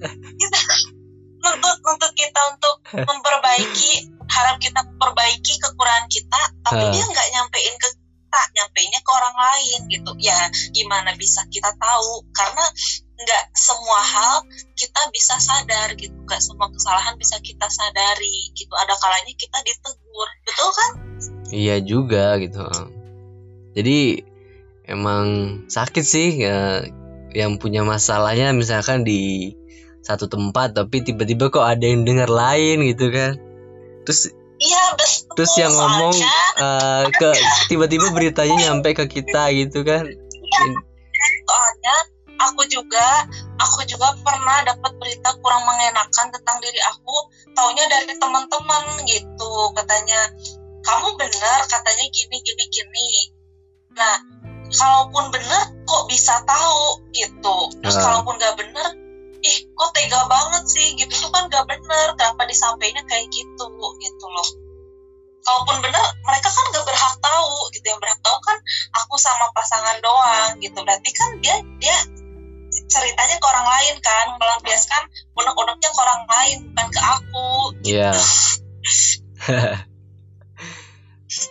Nuntut 1.42 1.78
nuntut 1.86 2.12
kita 2.18 2.42
untuk 2.58 2.76
memperbaiki 2.98 4.12
harap 4.28 4.58
kita 4.60 4.84
memperbaiki 4.84 5.54
kekurangan 5.62 6.08
kita 6.12 6.42
tapi 6.66 6.84
huh. 6.84 6.92
dia 6.92 7.06
nggak 7.08 7.28
nyampein 7.32 7.76
ke 7.80 7.88
kita 8.28 8.42
nyampeinnya 8.60 9.00
ke 9.00 9.12
orang 9.14 9.38
lain 9.38 9.80
gitu. 9.88 10.12
Ya 10.20 10.40
gimana 10.74 11.16
bisa 11.16 11.46
kita 11.48 11.72
tahu? 11.78 12.26
Karena 12.34 12.66
nggak 13.18 13.44
semua 13.56 14.02
hal 14.04 14.36
kita 14.76 15.02
bisa 15.14 15.40
sadar 15.40 15.94
gitu. 15.96 16.14
Nggak 16.26 16.42
semua 16.42 16.68
kesalahan 16.74 17.16
bisa 17.16 17.40
kita 17.40 17.70
sadari 17.70 18.52
gitu. 18.58 18.74
Ada 18.76 18.98
kalanya 19.00 19.34
kita 19.38 19.58
ditegur 19.64 20.30
betul 20.44 20.70
kan? 20.74 20.92
Iya 21.48 21.80
juga 21.80 22.36
gitu 22.44 22.97
jadi 23.78 24.26
emang 24.90 25.26
sakit 25.70 26.02
sih 26.02 26.42
ya, 26.42 26.82
yang 27.38 27.62
punya 27.62 27.86
masalahnya 27.86 28.50
misalkan 28.58 29.06
di 29.06 29.54
satu 30.02 30.26
tempat 30.26 30.74
tapi 30.74 31.06
tiba-tiba 31.06 31.54
kok 31.54 31.62
ada 31.62 31.86
yang 31.86 32.02
dengar 32.02 32.32
lain 32.32 32.82
gitu 32.90 33.14
kan 33.14 33.38
terus 34.08 34.34
Iya 34.58 34.98
betul. 34.98 35.38
Terus 35.38 35.54
yang 35.62 35.70
ngomong 35.70 36.18
uh, 36.58 37.06
ke 37.14 37.30
tiba-tiba 37.70 38.10
beritanya 38.10 38.58
nyampe 38.58 38.98
ke 38.98 39.06
kita 39.06 39.54
gitu 39.54 39.86
kan? 39.86 40.10
Iya. 40.10 40.66
Soalnya 41.46 41.96
aku 42.42 42.66
juga 42.66 43.30
aku 43.62 43.86
juga 43.86 44.18
pernah 44.26 44.66
dapat 44.66 44.98
berita 44.98 45.30
kurang 45.46 45.62
mengenakan 45.62 46.34
tentang 46.34 46.58
diri 46.58 46.82
aku, 46.90 47.16
taunya 47.54 47.86
dari 47.86 48.18
teman-teman 48.18 49.06
gitu 49.06 49.54
katanya 49.78 50.34
kamu 50.82 51.10
benar 51.22 51.60
katanya 51.70 52.06
gini 52.10 52.38
gini 52.42 52.64
gini 52.74 53.08
nah 53.98 54.16
kalaupun 54.70 55.34
bener 55.34 55.64
kok 55.88 56.04
bisa 56.12 56.38
tahu 56.44 57.02
gitu 57.16 57.58
terus 57.82 57.98
uh. 57.98 58.04
kalaupun 58.04 58.36
nggak 58.38 58.56
bener 58.60 58.90
ih 59.42 59.58
kok 59.74 59.90
tega 59.94 60.22
banget 60.28 60.64
sih 60.68 60.98
gitu 60.98 61.14
tuh 61.14 61.30
kan 61.32 61.48
nggak 61.48 61.66
bener 61.66 62.08
kenapa 62.18 62.44
disampaikan 62.50 63.06
kayak 63.06 63.28
gitu 63.32 63.68
gitu 64.02 64.26
loh 64.28 64.50
kalaupun 65.46 65.80
bener 65.80 66.04
mereka 66.28 66.50
kan 66.52 66.66
nggak 66.74 66.86
berhak 66.86 67.16
tahu 67.24 67.54
gitu 67.72 67.86
yang 67.88 68.00
berhak 68.04 68.20
tahu 68.20 68.38
kan 68.44 68.58
aku 69.00 69.16
sama 69.16 69.48
pasangan 69.56 69.98
doang 70.04 70.52
gitu 70.60 70.80
berarti 70.84 71.10
kan 71.16 71.30
dia 71.40 71.56
dia 71.80 71.98
ceritanya 72.88 73.36
ke 73.40 73.46
orang 73.48 73.68
lain 73.68 73.96
kan 74.04 74.28
melampiaskan 74.36 75.04
unek-uneknya 75.40 75.90
ke 75.90 76.00
orang 76.04 76.24
lain 76.28 76.58
bukan 76.72 76.88
ke 76.92 77.02
aku 77.02 77.50
gitu. 77.84 77.96
yeah. 77.96 78.16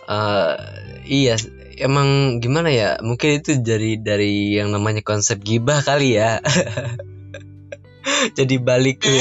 uh, 0.05 0.53
iya 1.01 1.35
emang 1.77 2.41
gimana 2.41 2.73
ya 2.73 2.97
mungkin 3.05 3.37
itu 3.41 3.61
dari 3.61 4.01
dari 4.01 4.57
yang 4.57 4.73
namanya 4.73 5.05
konsep 5.05 5.41
gibah 5.41 5.85
kali 5.85 6.17
ya. 6.17 6.41
Jadi 8.37 8.55
balik 8.57 9.03
ke 9.03 9.15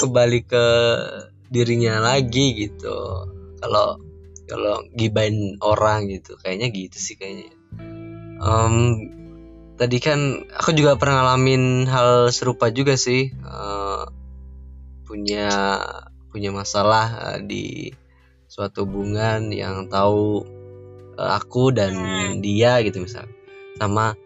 kembali 0.00 0.40
ke 0.46 0.66
dirinya 1.50 1.98
lagi 1.98 2.68
gitu. 2.68 3.26
Kalau 3.58 3.98
kalau 4.46 4.82
gibain 4.94 5.58
orang 5.62 6.10
gitu 6.10 6.38
kayaknya 6.38 6.70
gitu 6.70 6.96
sih 6.98 7.14
kayaknya. 7.18 7.50
Um, 8.40 8.74
tadi 9.76 9.98
kan 10.00 10.46
aku 10.52 10.72
juga 10.74 10.96
pernah 10.96 11.22
ngalamin 11.22 11.86
hal 11.90 12.30
serupa 12.30 12.70
juga 12.70 12.94
sih. 12.94 13.34
Uh, 13.42 14.06
punya 15.06 15.50
punya 16.30 16.54
masalah 16.54 17.06
uh, 17.34 17.38
di 17.42 17.90
suatu 18.50 18.82
hubungan 18.86 19.50
yang 19.54 19.86
tahu 19.86 20.42
aku 21.20 21.74
dan 21.74 21.92
dia 22.40 22.80
gitu 22.80 23.04
misal. 23.04 23.28
Sama 23.76 24.16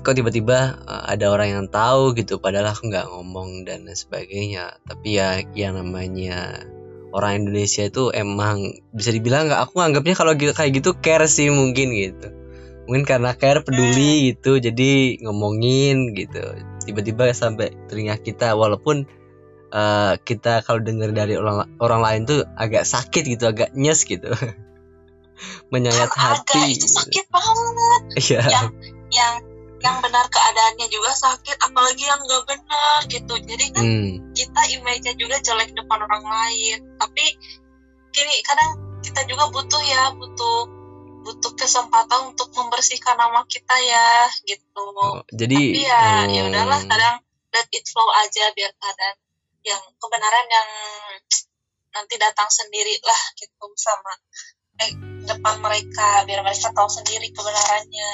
kok 0.00 0.14
tiba-tiba 0.14 0.78
uh, 0.86 1.04
ada 1.10 1.28
orang 1.28 1.48
yang 1.48 1.66
tahu 1.68 2.14
gitu 2.14 2.38
padahal 2.38 2.72
aku 2.72 2.88
nggak 2.88 3.08
ngomong 3.08 3.64
dan 3.64 3.88
sebagainya. 3.88 4.78
Tapi 4.84 5.08
ya 5.16 5.42
yang 5.56 5.80
namanya 5.80 6.64
orang 7.12 7.44
Indonesia 7.44 7.88
itu 7.88 8.12
emang 8.12 8.78
bisa 8.92 9.10
dibilang 9.10 9.48
nggak 9.48 9.62
aku 9.68 9.80
anggapnya 9.80 10.14
kalau 10.14 10.36
gitu 10.36 10.52
kayak 10.52 10.72
gitu 10.76 10.90
care 11.00 11.26
sih 11.28 11.48
mungkin 11.48 11.92
gitu. 11.92 12.28
Mungkin 12.88 13.04
karena 13.04 13.36
care 13.36 13.60
peduli 13.60 14.32
gitu 14.32 14.56
jadi 14.60 15.20
ngomongin 15.24 16.16
gitu. 16.16 16.40
Tiba-tiba 16.88 17.28
sampai 17.36 17.76
teringat 17.88 18.24
kita 18.24 18.56
walaupun 18.56 19.04
uh, 19.72 20.16
kita 20.20 20.64
kalau 20.64 20.80
dengar 20.80 21.12
dari 21.12 21.36
orang 21.36 21.68
orang 21.80 22.00
lain 22.00 22.20
tuh 22.24 22.40
agak 22.56 22.88
sakit 22.88 23.24
gitu 23.28 23.44
agak 23.48 23.72
nyes 23.76 24.04
gitu 24.08 24.32
menyayat 25.70 26.10
hati. 26.12 26.78
itu 26.78 26.86
sakit 26.86 27.26
banget. 27.30 28.02
Iya. 28.18 28.42
Yang 28.46 28.66
yang 29.12 29.34
yang 29.78 29.96
benar 30.02 30.26
keadaannya 30.26 30.90
juga 30.90 31.14
sakit 31.14 31.56
apalagi 31.62 32.02
yang 32.02 32.18
nggak 32.18 32.44
benar 32.50 32.98
gitu. 33.06 33.34
Jadi 33.38 33.64
kan 33.70 33.84
hmm. 33.84 34.10
kita 34.34 34.60
image-nya 34.78 35.14
juga 35.14 35.36
jelek 35.38 35.70
depan 35.74 35.98
orang 36.02 36.24
lain. 36.26 36.78
Tapi 36.98 37.24
gini 38.10 38.34
kadang 38.42 38.70
kita 39.04 39.20
juga 39.30 39.46
butuh 39.54 39.82
ya 39.86 40.10
butuh 40.18 40.58
butuh 41.22 41.52
kesempatan 41.54 42.34
untuk 42.34 42.50
membersihkan 42.56 43.14
nama 43.14 43.44
kita 43.46 43.74
ya 43.84 44.26
gitu. 44.48 44.84
Oh, 44.98 45.22
jadi 45.30 45.54
tapi 45.54 45.82
ya 45.84 46.02
hmm, 46.24 46.32
ya 46.34 46.42
udahlah 46.50 46.80
kadang 46.88 47.16
let 47.54 47.68
it 47.70 47.84
flow 47.86 48.08
aja 48.18 48.50
biar 48.54 48.72
keadaan 48.74 49.16
yang 49.66 49.82
kebenaran 50.00 50.46
yang 50.48 50.68
nanti 51.92 52.14
datang 52.16 52.46
sendiri 52.48 52.96
lah 53.02 53.22
gitu 53.36 53.66
sama 53.74 54.12
eh, 54.78 54.92
depan 55.28 55.60
mereka 55.60 56.24
biar 56.24 56.40
mereka 56.40 56.72
tahu 56.72 56.88
sendiri 56.88 57.28
kebenarannya. 57.30 58.12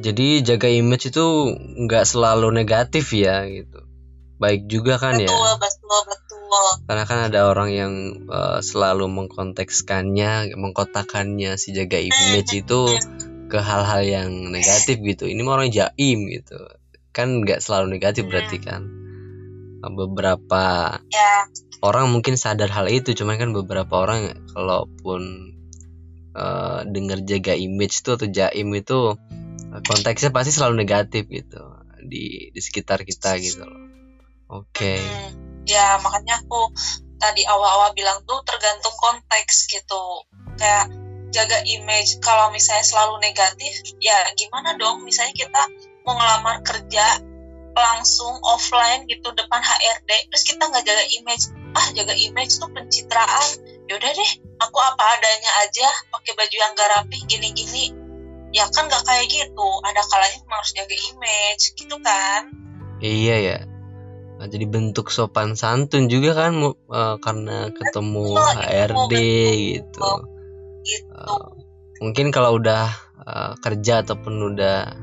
Jadi 0.00 0.46
jaga 0.46 0.68
image 0.70 1.10
itu 1.10 1.26
nggak 1.56 2.04
selalu 2.06 2.54
negatif 2.54 3.10
ya 3.16 3.42
gitu. 3.48 3.82
Baik 4.40 4.70
juga 4.70 4.96
kan 4.96 5.20
ya? 5.20 5.28
Betul 5.28 5.52
betul 5.60 6.00
betul. 6.08 6.68
Karena 6.88 7.04
kan 7.04 7.18
ada 7.28 7.40
orang 7.50 7.70
yang 7.74 7.92
uh, 8.30 8.64
selalu 8.64 9.10
mengkontekskannya 9.10 10.56
mengkotakannya 10.56 11.60
si 11.60 11.76
jaga 11.76 12.00
image 12.00 12.64
itu 12.64 12.80
ke 13.50 13.58
hal-hal 13.58 14.00
yang 14.06 14.30
negatif 14.54 15.02
gitu. 15.02 15.28
Ini 15.28 15.42
mah 15.44 15.60
orang 15.60 15.68
jaim 15.74 16.30
gitu. 16.30 16.56
Kan 17.12 17.42
nggak 17.44 17.60
selalu 17.60 17.98
negatif 17.98 18.30
berarti 18.30 18.62
kan? 18.62 18.86
Beberapa 19.80 20.96
ya. 21.08 21.32
orang 21.84 22.08
mungkin 22.08 22.40
sadar 22.40 22.72
hal 22.72 22.88
itu 22.88 23.12
cuman 23.12 23.36
kan 23.36 23.50
beberapa 23.52 23.92
orang 23.92 24.48
kalaupun 24.54 25.52
uh, 26.34 26.86
dengar 26.86 27.22
jaga 27.22 27.54
image 27.54 28.02
itu 28.02 28.10
atau 28.14 28.28
jaim 28.28 28.68
itu 28.74 29.14
uh, 29.70 29.80
konteksnya 29.86 30.30
pasti 30.30 30.54
selalu 30.54 30.84
negatif 30.84 31.26
gitu 31.30 31.80
di 32.00 32.50
di 32.50 32.60
sekitar 32.60 33.04
kita 33.04 33.36
gitu 33.38 33.62
loh. 33.64 33.80
Oke. 34.50 34.98
Hmm, 34.98 35.62
ya 35.62 36.00
makanya 36.02 36.42
aku 36.42 36.74
tadi 37.20 37.46
awal-awal 37.46 37.94
bilang 37.94 38.24
tuh 38.26 38.42
tergantung 38.42 38.94
konteks 38.98 39.70
gitu. 39.70 40.26
Kayak 40.58 40.90
jaga 41.30 41.62
image 41.62 42.18
kalau 42.18 42.50
misalnya 42.50 42.82
selalu 42.82 43.22
negatif 43.22 43.94
ya 44.02 44.16
gimana 44.34 44.74
dong? 44.74 45.06
Misalnya 45.06 45.36
kita 45.36 45.62
mau 46.02 46.18
ngelamar 46.18 46.66
kerja 46.66 47.22
langsung 47.70 48.34
offline 48.42 49.06
gitu 49.06 49.30
depan 49.30 49.62
HRD 49.62 50.10
terus 50.28 50.42
kita 50.42 50.66
nggak 50.66 50.82
jaga 50.82 51.04
image. 51.22 51.44
Ah 51.70 51.86
jaga 51.94 52.14
image 52.18 52.58
tuh 52.58 52.66
pencitraan 52.74 53.48
yaudah 53.90 54.10
deh 54.14 54.30
aku 54.62 54.78
apa 54.78 55.18
adanya 55.18 55.50
aja 55.66 55.88
pakai 56.14 56.32
baju 56.38 56.56
yang 56.56 56.72
gak 56.78 56.90
rapi 56.94 57.18
gini-gini. 57.26 57.90
Ya 58.50 58.66
kan 58.70 58.86
nggak 58.86 59.02
kayak 59.06 59.26
gitu 59.30 59.68
ada 59.86 60.02
kalanya 60.06 60.38
harus 60.46 60.70
jaga 60.74 60.96
image 61.10 61.74
gitu 61.74 61.96
kan? 62.02 62.50
Iya 63.02 63.36
ya 63.38 63.58
Nah, 64.40 64.48
jadi 64.48 64.64
bentuk 64.64 65.12
sopan 65.12 65.52
santun 65.52 66.08
juga 66.08 66.32
kan 66.32 66.56
uh, 66.64 67.20
karena 67.20 67.68
ketemu 67.76 68.40
Betul, 68.40 68.56
HRD 68.56 68.96
betul. 68.96 69.52
gitu. 69.52 70.10
Gitu. 70.80 71.12
Uh, 71.12 71.52
mungkin 72.00 72.32
kalau 72.32 72.56
udah 72.56 72.88
uh, 73.20 73.52
kerja 73.60 74.00
ataupun 74.00 74.56
udah 74.56 74.96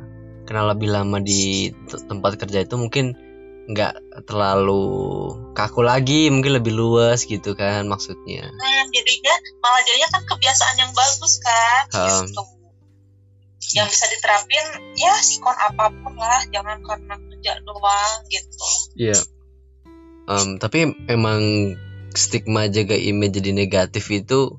kenal 0.49 0.73
lebih 0.73 0.89
lama 0.89 1.21
di 1.21 1.69
tempat 1.85 2.41
kerja 2.41 2.65
itu 2.65 2.81
mungkin 2.81 3.13
nggak 3.67 4.23
terlalu 4.23 4.87
kaku 5.51 5.83
lagi 5.83 6.31
mungkin 6.31 6.55
lebih 6.55 6.71
luas 6.71 7.27
gitu 7.27 7.51
kan 7.51 7.83
maksudnya 7.91 8.47
Nah, 8.47 8.83
jadinya 8.95 9.35
malah 9.59 9.81
jadinya 9.83 10.09
kan 10.15 10.23
kebiasaan 10.23 10.75
yang 10.79 10.91
bagus 10.95 11.33
kan 11.43 11.83
Um. 11.91 12.23
gitu. 12.23 12.41
Yang 13.75 13.87
bisa 13.99 14.05
diterapin 14.07 14.65
ya 14.95 15.11
sikon 15.19 15.51
apa 15.51 15.91
pun 15.91 16.15
lah, 16.15 16.39
jangan 16.55 16.79
karena 16.87 17.19
kerja 17.19 17.51
doang 17.67 18.19
gitu. 18.31 18.67
Iya. 18.95 19.19
Em, 20.27 20.55
tapi 20.55 20.95
emang 21.11 21.75
stigma 22.15 22.71
jaga 22.71 22.95
image 22.95 23.35
jadi 23.35 23.51
negatif 23.51 24.07
itu 24.07 24.55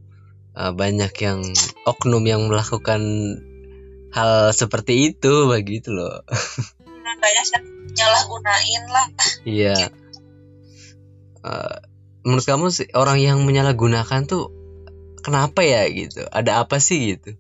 uh, 0.53 0.73
banyak 0.77 1.13
yang 1.25 1.41
oknum 1.89 2.25
yang 2.29 2.53
melakukan 2.53 3.01
hal 4.13 4.53
seperti 4.53 5.13
itu 5.15 5.49
begitu 5.49 5.93
loh. 5.93 6.21
Banyak 7.17 7.47
yang 7.49 7.65
nyalah 7.95 8.23
gunain 8.25 8.83
lah. 8.87 9.07
Iya. 9.43 9.77
Eh, 11.39 11.77
menurut 12.23 12.45
kamu 12.45 12.67
sih 12.69 12.89
orang 12.93 13.19
yang 13.19 13.39
menyalahgunakan 13.43 14.21
tuh 14.25 14.53
kenapa 15.19 15.65
ya 15.65 15.89
gitu? 15.89 16.29
Ada 16.29 16.63
apa 16.63 16.77
sih 16.79 17.17
gitu? 17.17 17.33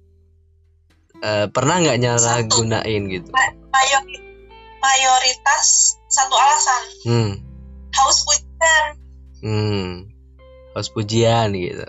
Eh, 1.19 1.47
pernah 1.51 1.77
nggak 1.79 1.99
nyalahgunain 1.99 3.03
gitu? 3.11 3.29
Mayor- 3.69 4.27
mayoritas 4.79 5.67
satu 6.09 6.33
alasan 6.33 6.83
Hmm, 7.05 7.33
haus 7.93 8.23
pujian. 8.23 8.87
hmm, 9.43 9.91
harus 10.73 10.89
pujian 10.89 11.51
gitu. 11.53 11.85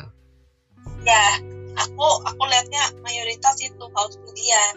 Ya, 1.05 1.25
aku 1.77 2.05
aku 2.25 2.41
lihatnya 2.45 2.83
mayoritas 2.99 3.55
itu 3.61 3.83
haus 3.93 4.17
pujian. 4.17 4.73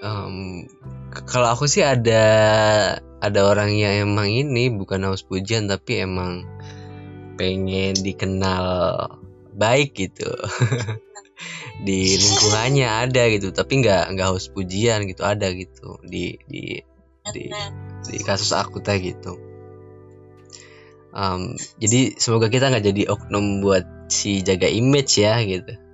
K- 0.00 0.77
kalau 1.26 1.48
aku 1.50 1.66
sih 1.66 1.82
ada 1.82 2.22
ada 3.18 3.40
orang 3.42 3.74
yang 3.74 4.10
emang 4.10 4.30
ini 4.30 4.70
bukan 4.70 5.02
haus 5.08 5.26
pujian 5.26 5.66
tapi 5.66 6.04
emang 6.04 6.46
pengen 7.34 7.98
dikenal 7.98 8.64
baik 9.54 9.94
gitu. 9.96 10.28
Di 11.86 12.18
lingkungannya 12.18 12.86
ada 12.86 13.30
gitu 13.30 13.54
tapi 13.54 13.82
nggak 13.82 14.14
nggak 14.14 14.26
haus 14.26 14.50
pujian 14.50 15.06
gitu 15.06 15.22
ada 15.26 15.50
gitu. 15.54 15.98
Di 16.04 16.38
di 16.46 16.82
di 17.34 17.42
di 18.06 18.18
kasus 18.22 18.54
aku 18.54 18.78
teh 18.82 18.98
gitu. 19.02 19.38
Em, 21.14 21.56
jadi 21.80 22.14
semoga 22.20 22.52
kita 22.52 22.68
nggak 22.70 22.84
jadi 22.84 23.02
oknum 23.10 23.64
buat 23.64 24.12
si 24.12 24.44
jaga 24.44 24.68
image 24.68 25.18
ya 25.18 25.40
gitu 25.42 25.87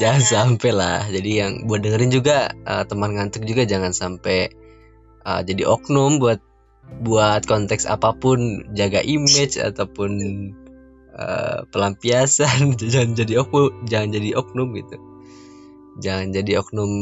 jangan 0.00 0.22
sampai 0.22 0.70
lah. 0.72 1.00
Jadi 1.08 1.30
yang 1.40 1.52
buat 1.68 1.80
dengerin 1.82 2.12
juga 2.12 2.52
eh, 2.52 2.84
teman 2.84 3.16
ngantuk 3.16 3.44
juga 3.48 3.64
jangan 3.64 3.92
sampai 3.92 4.52
eh, 5.24 5.40
jadi 5.44 5.62
oknum 5.66 6.20
buat 6.20 6.40
buat 7.02 7.42
konteks 7.44 7.88
apa 7.88 8.14
pun. 8.16 8.70
Jaga 8.76 9.02
image 9.02 9.58
ataupun 9.58 10.10
eh, 11.16 11.58
pelampiasan. 11.70 12.76
Jangan 12.92 13.12
jadi 13.16 13.34
oknum 13.42 13.72
jangan 13.88 14.08
jadi 14.14 14.30
oknum 14.38 14.68
gitu. 14.76 14.96
Jangan 15.96 16.36
jadi 16.36 16.60
oknum 16.60 16.92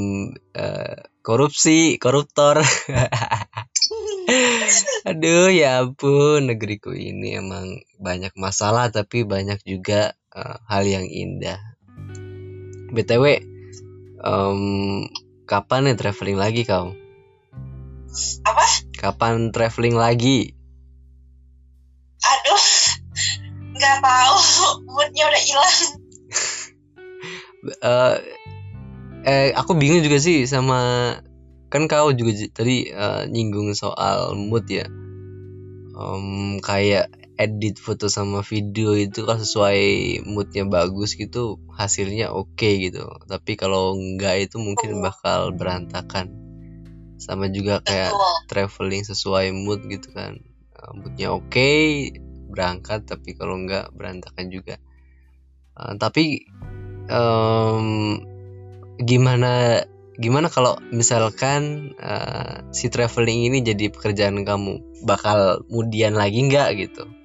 eh, 0.54 0.96
korupsi 1.20 1.98
koruptor. 1.98 2.62
Aduh 5.10 5.52
ya 5.52 5.84
ampun. 5.84 6.48
Negeriku 6.48 6.94
ini 6.94 7.36
emang 7.36 7.84
banyak 8.00 8.32
masalah 8.38 8.88
tapi 8.88 9.26
banyak 9.26 9.60
juga 9.66 10.14
eh, 10.32 10.56
hal 10.70 10.86
yang 10.86 11.04
indah 11.10 11.73
btw 12.92 13.24
em, 14.24 14.60
kapan 15.44 15.92
nih 15.92 15.96
traveling 15.96 16.38
lagi 16.40 16.62
kau 16.64 16.92
Apa? 18.44 18.64
kapan 18.96 19.52
traveling 19.52 19.96
lagi 19.96 20.52
Aduh, 22.24 22.64
nggak 23.76 23.96
tahu. 24.00 24.36
moodnya 24.88 25.24
udah 25.28 25.42
hilang 25.44 25.74
uh, 27.84 28.16
eh 29.28 29.52
aku 29.56 29.76
bingung 29.76 30.04
juga 30.04 30.20
sih 30.20 30.44
sama 30.44 31.12
kan 31.72 31.88
kau 31.90 32.12
juga 32.12 32.32
tadi 32.54 32.92
uh, 32.92 33.24
nyinggung 33.28 33.72
soal 33.76 34.36
mood 34.36 34.64
ya 34.68 34.86
um, 35.96 36.60
kayak 36.60 37.08
edit 37.34 37.82
foto 37.82 38.06
sama 38.06 38.46
video 38.46 38.94
itu 38.94 39.26
kan 39.26 39.42
sesuai 39.42 40.22
moodnya 40.22 40.70
bagus 40.70 41.18
gitu 41.18 41.58
hasilnya 41.74 42.30
oke 42.30 42.54
okay 42.54 42.90
gitu. 42.90 43.10
Tapi 43.26 43.58
kalau 43.58 43.98
enggak 43.98 44.50
itu 44.50 44.56
mungkin 44.62 45.02
bakal 45.02 45.50
berantakan. 45.50 46.30
Sama 47.18 47.50
juga 47.50 47.82
kayak 47.82 48.14
traveling 48.46 49.02
sesuai 49.02 49.50
mood 49.50 49.82
gitu 49.90 50.14
kan. 50.14 50.38
Moodnya 50.94 51.34
oke 51.34 51.50
okay, 51.50 52.14
berangkat 52.50 53.08
tapi 53.08 53.34
kalau 53.34 53.58
enggak 53.58 53.90
berantakan 53.90 54.46
juga. 54.52 54.78
Uh, 55.74 55.98
tapi 55.98 56.46
um, 57.10 58.22
gimana 59.02 59.82
gimana 60.14 60.46
kalau 60.46 60.78
misalkan 60.94 61.90
uh, 61.98 62.62
si 62.70 62.86
traveling 62.86 63.50
ini 63.50 63.58
jadi 63.66 63.90
pekerjaan 63.90 64.46
kamu? 64.46 65.02
Bakal 65.02 65.66
kemudian 65.66 66.14
lagi 66.14 66.46
nggak 66.46 66.70
gitu 66.78 67.23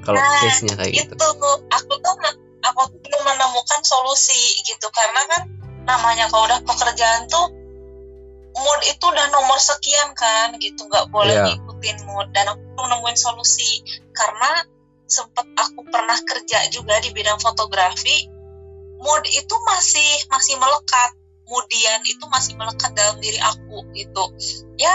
kalau 0.00 0.16
nah, 0.16 0.40
case-nya 0.40 0.74
kayak 0.80 0.92
gitu. 0.96 1.12
itu 1.12 1.26
aku 1.68 1.92
tuh 2.00 2.14
aku 2.64 2.82
tuh 2.88 3.20
menemukan 3.24 3.80
solusi 3.84 4.64
gitu. 4.64 4.88
Karena 4.88 5.22
kan 5.28 5.42
namanya 5.84 6.28
kalau 6.32 6.48
udah 6.48 6.60
pekerjaan 6.64 7.28
tuh 7.28 7.52
mood 8.50 8.80
itu 8.88 9.04
udah 9.04 9.26
nomor 9.32 9.60
sekian 9.60 10.12
kan 10.16 10.56
gitu. 10.56 10.88
Nggak 10.88 11.12
boleh 11.12 11.36
yeah. 11.36 11.46
ngikutin 11.52 11.98
mood. 12.08 12.28
Dan 12.32 12.48
aku 12.48 12.62
tuh 12.76 12.86
nemuin 12.88 13.18
solusi. 13.18 13.84
Karena 14.16 14.64
sempet 15.04 15.46
aku 15.58 15.84
pernah 15.90 16.16
kerja 16.22 16.70
juga 16.70 17.02
di 17.02 17.10
bidang 17.12 17.42
fotografi 17.42 18.30
mood 19.00 19.24
itu 19.28 19.54
masih 19.68 20.10
masih 20.32 20.56
melekat. 20.56 21.10
Kemudian 21.44 22.00
itu 22.06 22.24
masih 22.30 22.54
melekat 22.54 22.94
dalam 22.94 23.18
diri 23.18 23.36
aku 23.42 23.82
gitu. 23.92 24.24
Ya 24.80 24.94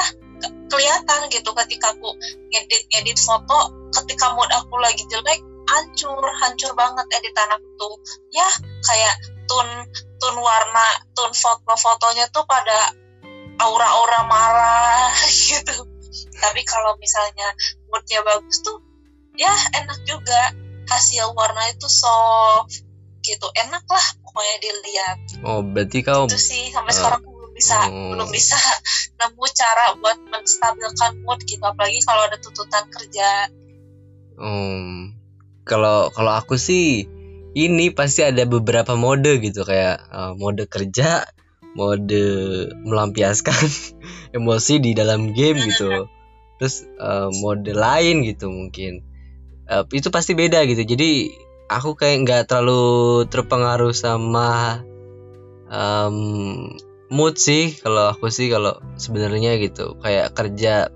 kelihatan 0.71 1.30
gitu. 1.30 1.52
Ketika 1.54 1.93
aku 1.93 2.15
ngedit 2.50 2.84
ngedit 2.89 3.19
foto 3.21 3.85
ketika 4.01 4.36
mood 4.36 4.49
aku 4.51 4.75
lagi 4.84 5.03
jelek 5.08 5.39
hancur 5.65 6.21
hancur 6.41 6.71
banget 6.77 7.05
editan 7.17 7.49
aku 7.49 7.67
tuh. 7.79 7.95
Ya 8.31 8.47
kayak 8.86 9.15
tone 9.49 9.89
tone 10.21 10.39
warna 10.39 10.88
tone 11.17 11.34
foto-fotonya 11.34 12.29
tuh 12.29 12.45
pada 12.45 12.93
aura-aura 13.62 14.21
marah 14.27 15.12
gitu. 15.47 15.88
Tapi 16.39 16.62
kalau 16.67 16.95
misalnya 17.01 17.51
moodnya 17.89 18.21
bagus 18.23 18.62
tuh 18.62 18.79
ya 19.36 19.51
enak 19.81 19.99
juga. 20.05 20.53
Hasil 20.86 21.34
warna 21.34 21.65
itu 21.73 21.89
soft 21.89 22.86
gitu. 23.25 23.47
Enak 23.58 23.81
lah 23.89 24.05
pokoknya 24.21 24.55
dilihat. 24.62 25.17
Oh 25.41 25.65
berarti 25.65 26.05
kau 26.05 26.29
itu 26.29 26.38
sih 26.38 26.69
sampai 26.69 26.93
uh, 26.93 26.97
sekarang 27.01 27.21
belum 27.25 27.51
bisa 27.58 27.77
oh. 27.89 28.13
belum 28.13 28.29
bisa 28.29 28.53
nemu 29.17 29.45
cara 29.49 29.97
buat 29.97 30.19
menstabilkan 30.29 31.25
mood 31.25 31.41
gitu. 31.49 31.63
Apalagi 31.65 32.05
kalau 32.05 32.21
ada 32.29 32.38
tuntutan 32.38 32.86
kerja 32.93 33.49
um, 34.39 35.15
kalau 35.65 36.13
kalau 36.13 36.34
aku 36.38 36.56
sih 36.60 37.10
ini 37.56 37.89
pasti 37.95 38.21
ada 38.21 38.43
beberapa 38.43 38.93
mode 39.00 39.39
gitu 39.39 39.63
kayak 39.63 40.04
uh, 40.12 40.36
mode 40.36 40.67
kerja 40.67 41.24
mode 41.76 42.24
melampiaskan 42.88 43.56
emosi 44.38 44.80
di 44.80 44.91
dalam 44.95 45.36
game 45.36 45.60
gitu. 45.63 46.08
Terus 46.60 46.88
uh, 47.00 47.28
mode 47.43 47.67
lain 47.76 48.24
gitu 48.24 48.48
mungkin. 48.48 49.04
Uh, 49.67 49.84
itu 49.91 50.08
pasti 50.12 50.34
beda 50.34 50.63
gitu. 50.67 50.88
Jadi 50.88 51.36
aku 51.67 52.00
kayak 52.00 52.17
nggak 52.24 52.43
terlalu 52.48 53.28
terpengaruh 53.28 53.91
sama 53.91 54.80
um, 55.67 56.71
mood 57.12 57.36
sih 57.36 57.76
kalau 57.84 58.15
aku 58.15 58.32
sih 58.32 58.48
kalau 58.48 58.80
sebenarnya 58.95 59.60
gitu. 59.60 60.00
Kayak 60.00 60.32
kerja 60.32 60.91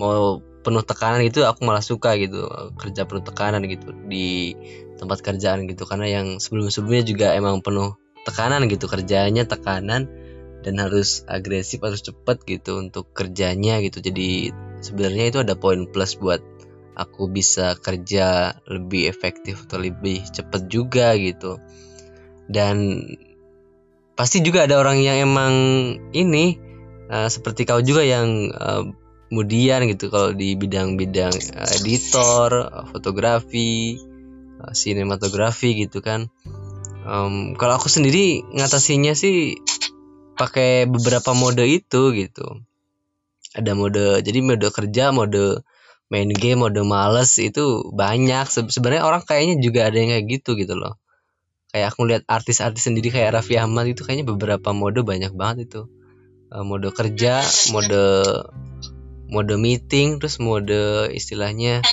mau 0.00 0.40
penuh 0.62 0.82
tekanan 0.86 1.22
itu 1.26 1.42
aku 1.42 1.66
malah 1.66 1.82
suka 1.82 2.14
gitu 2.16 2.46
kerja 2.78 3.04
penuh 3.04 3.24
tekanan 3.26 3.62
gitu 3.66 3.90
di 4.06 4.54
tempat 4.96 5.18
kerjaan 5.20 5.66
gitu. 5.66 5.84
Karena 5.84 6.06
yang 6.08 6.38
sebelum-sebelumnya 6.38 7.04
juga 7.04 7.26
emang 7.34 7.60
penuh 7.60 7.98
tekanan 8.22 8.70
gitu 8.70 8.86
kerjanya 8.86 9.44
tekanan 9.44 10.06
dan 10.62 10.74
harus 10.78 11.26
agresif 11.26 11.82
harus 11.82 12.06
cepet 12.06 12.46
gitu 12.46 12.78
untuk 12.78 13.10
kerjanya 13.10 13.82
gitu. 13.82 13.98
Jadi 13.98 14.54
sebenarnya 14.78 15.24
itu 15.34 15.38
ada 15.42 15.58
poin 15.58 15.90
plus 15.90 16.14
buat 16.14 16.40
aku 16.94 17.26
bisa 17.32 17.74
kerja 17.76 18.56
lebih 18.68 19.10
efektif 19.10 19.66
atau 19.66 19.82
lebih 19.82 20.22
cepat 20.30 20.70
juga 20.70 21.18
gitu. 21.18 21.58
Dan 22.46 23.02
pasti 24.14 24.44
juga 24.44 24.68
ada 24.68 24.78
orang 24.78 25.02
yang 25.02 25.18
emang 25.18 25.54
ini 26.14 26.60
uh, 27.10 27.26
seperti 27.26 27.66
kau 27.66 27.82
juga 27.82 28.06
yang 28.06 28.52
uh, 28.54 28.86
kemudian 29.32 29.88
gitu 29.88 30.12
kalau 30.12 30.36
di 30.36 30.52
bidang-bidang 30.60 31.32
uh, 31.56 31.68
editor 31.80 32.68
fotografi 32.92 33.96
uh, 34.60 34.76
sinematografi 34.76 35.72
gitu 35.88 36.04
kan. 36.04 36.28
Um, 37.08 37.56
kalau 37.56 37.80
aku 37.80 37.88
sendiri 37.88 38.44
ngatasinya 38.52 39.16
sih 39.16 39.56
pakai 40.36 40.84
beberapa 40.84 41.32
mode 41.32 41.64
itu 41.64 42.12
gitu. 42.12 42.60
Ada 43.56 43.72
mode 43.72 44.20
jadi 44.20 44.44
mode 44.44 44.68
kerja 44.68 45.16
mode 45.16 45.64
main 46.12 46.28
game 46.28 46.68
mode 46.68 46.84
males 46.84 47.32
itu 47.40 47.88
banyak. 47.88 48.52
Se 48.52 48.68
sebenarnya 48.68 49.08
orang 49.08 49.24
kayaknya 49.24 49.64
juga 49.64 49.88
ada 49.88 49.96
yang 49.96 50.12
kayak 50.12 50.26
gitu 50.28 50.60
gitu 50.60 50.76
loh. 50.76 51.00
Kayak 51.72 51.96
aku 51.96 52.04
lihat 52.04 52.22
artis-artis 52.28 52.84
sendiri 52.84 53.08
kayak 53.08 53.32
Raffi 53.40 53.56
Ahmad 53.56 53.88
itu 53.88 54.04
kayaknya 54.04 54.28
beberapa 54.28 54.76
mode 54.76 55.00
banyak 55.00 55.32
banget 55.32 55.72
itu. 55.72 55.88
Uh, 56.52 56.68
mode 56.68 56.92
kerja 56.92 57.40
mode 57.72 58.04
mode 59.32 59.56
meeting 59.56 60.20
terus 60.20 60.36
mode 60.36 61.08
istilahnya 61.16 61.80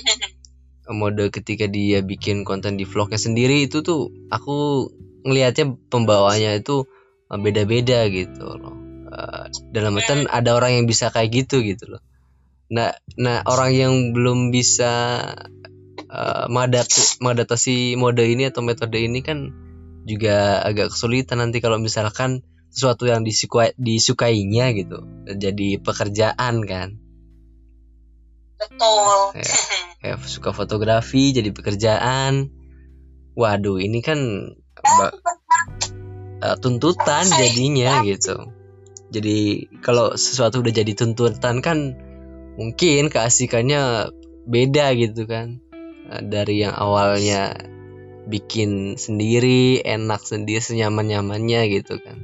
mode 0.92 1.30
ketika 1.30 1.70
dia 1.70 2.02
bikin 2.02 2.44
konten 2.44 2.76
di 2.76 2.84
vlognya 2.84 3.22
sendiri 3.22 3.70
itu 3.70 3.86
tuh 3.86 4.12
aku 4.34 4.90
ngelihatnya 5.24 5.78
pembawanya 5.88 6.58
itu 6.58 6.90
eh, 7.30 7.40
beda-beda 7.40 8.10
gitu 8.10 8.46
loh. 8.46 8.76
Uh, 9.10 9.50
dalam 9.74 9.98
artian 9.98 10.30
ada 10.30 10.54
orang 10.54 10.78
yang 10.82 10.86
bisa 10.86 11.10
kayak 11.10 11.34
gitu 11.34 11.66
gitu 11.66 11.98
loh. 11.98 12.02
Nah 12.70 12.94
nah 13.18 13.42
orang 13.50 13.72
yang 13.74 13.94
belum 14.14 14.54
bisa 14.54 15.26
uh, 16.10 16.46
mengadaptasi 17.18 17.98
mode 17.98 18.22
ini 18.22 18.54
atau 18.54 18.62
metode 18.62 19.02
ini 19.02 19.26
kan 19.26 19.50
juga 20.06 20.62
agak 20.62 20.94
kesulitan 20.94 21.42
nanti 21.42 21.58
kalau 21.58 21.82
misalkan 21.82 22.46
sesuatu 22.70 23.10
yang 23.10 23.26
disukai 23.26 23.74
disukainya 23.82 24.70
gitu 24.78 25.02
jadi 25.26 25.82
pekerjaan 25.82 26.62
kan 26.70 27.02
betul. 28.60 29.40
Ya, 29.40 29.56
ya 30.04 30.16
suka 30.20 30.52
fotografi 30.52 31.32
jadi 31.32 31.50
pekerjaan. 31.56 32.52
Waduh 33.40 33.80
ini 33.80 34.04
kan 34.04 34.20
uh, 36.44 36.58
tuntutan 36.60 37.26
jadinya 37.26 38.04
gitu. 38.04 38.52
Jadi 39.10 39.72
kalau 39.82 40.14
sesuatu 40.20 40.62
udah 40.62 40.74
jadi 40.76 40.94
tuntutan 40.94 41.64
kan 41.64 41.98
mungkin 42.60 43.08
keasikannya 43.08 44.12
beda 44.46 44.94
gitu 45.00 45.24
kan. 45.26 45.64
Eh, 46.12 46.22
dari 46.28 46.62
yang 46.68 46.76
awalnya 46.76 47.56
bikin 48.30 49.00
sendiri 49.00 49.82
enak 49.82 50.22
sendiri 50.22 50.62
senyaman 50.62 51.10
nyamannya 51.10 51.62
gitu 51.80 51.98
kan. 51.98 52.18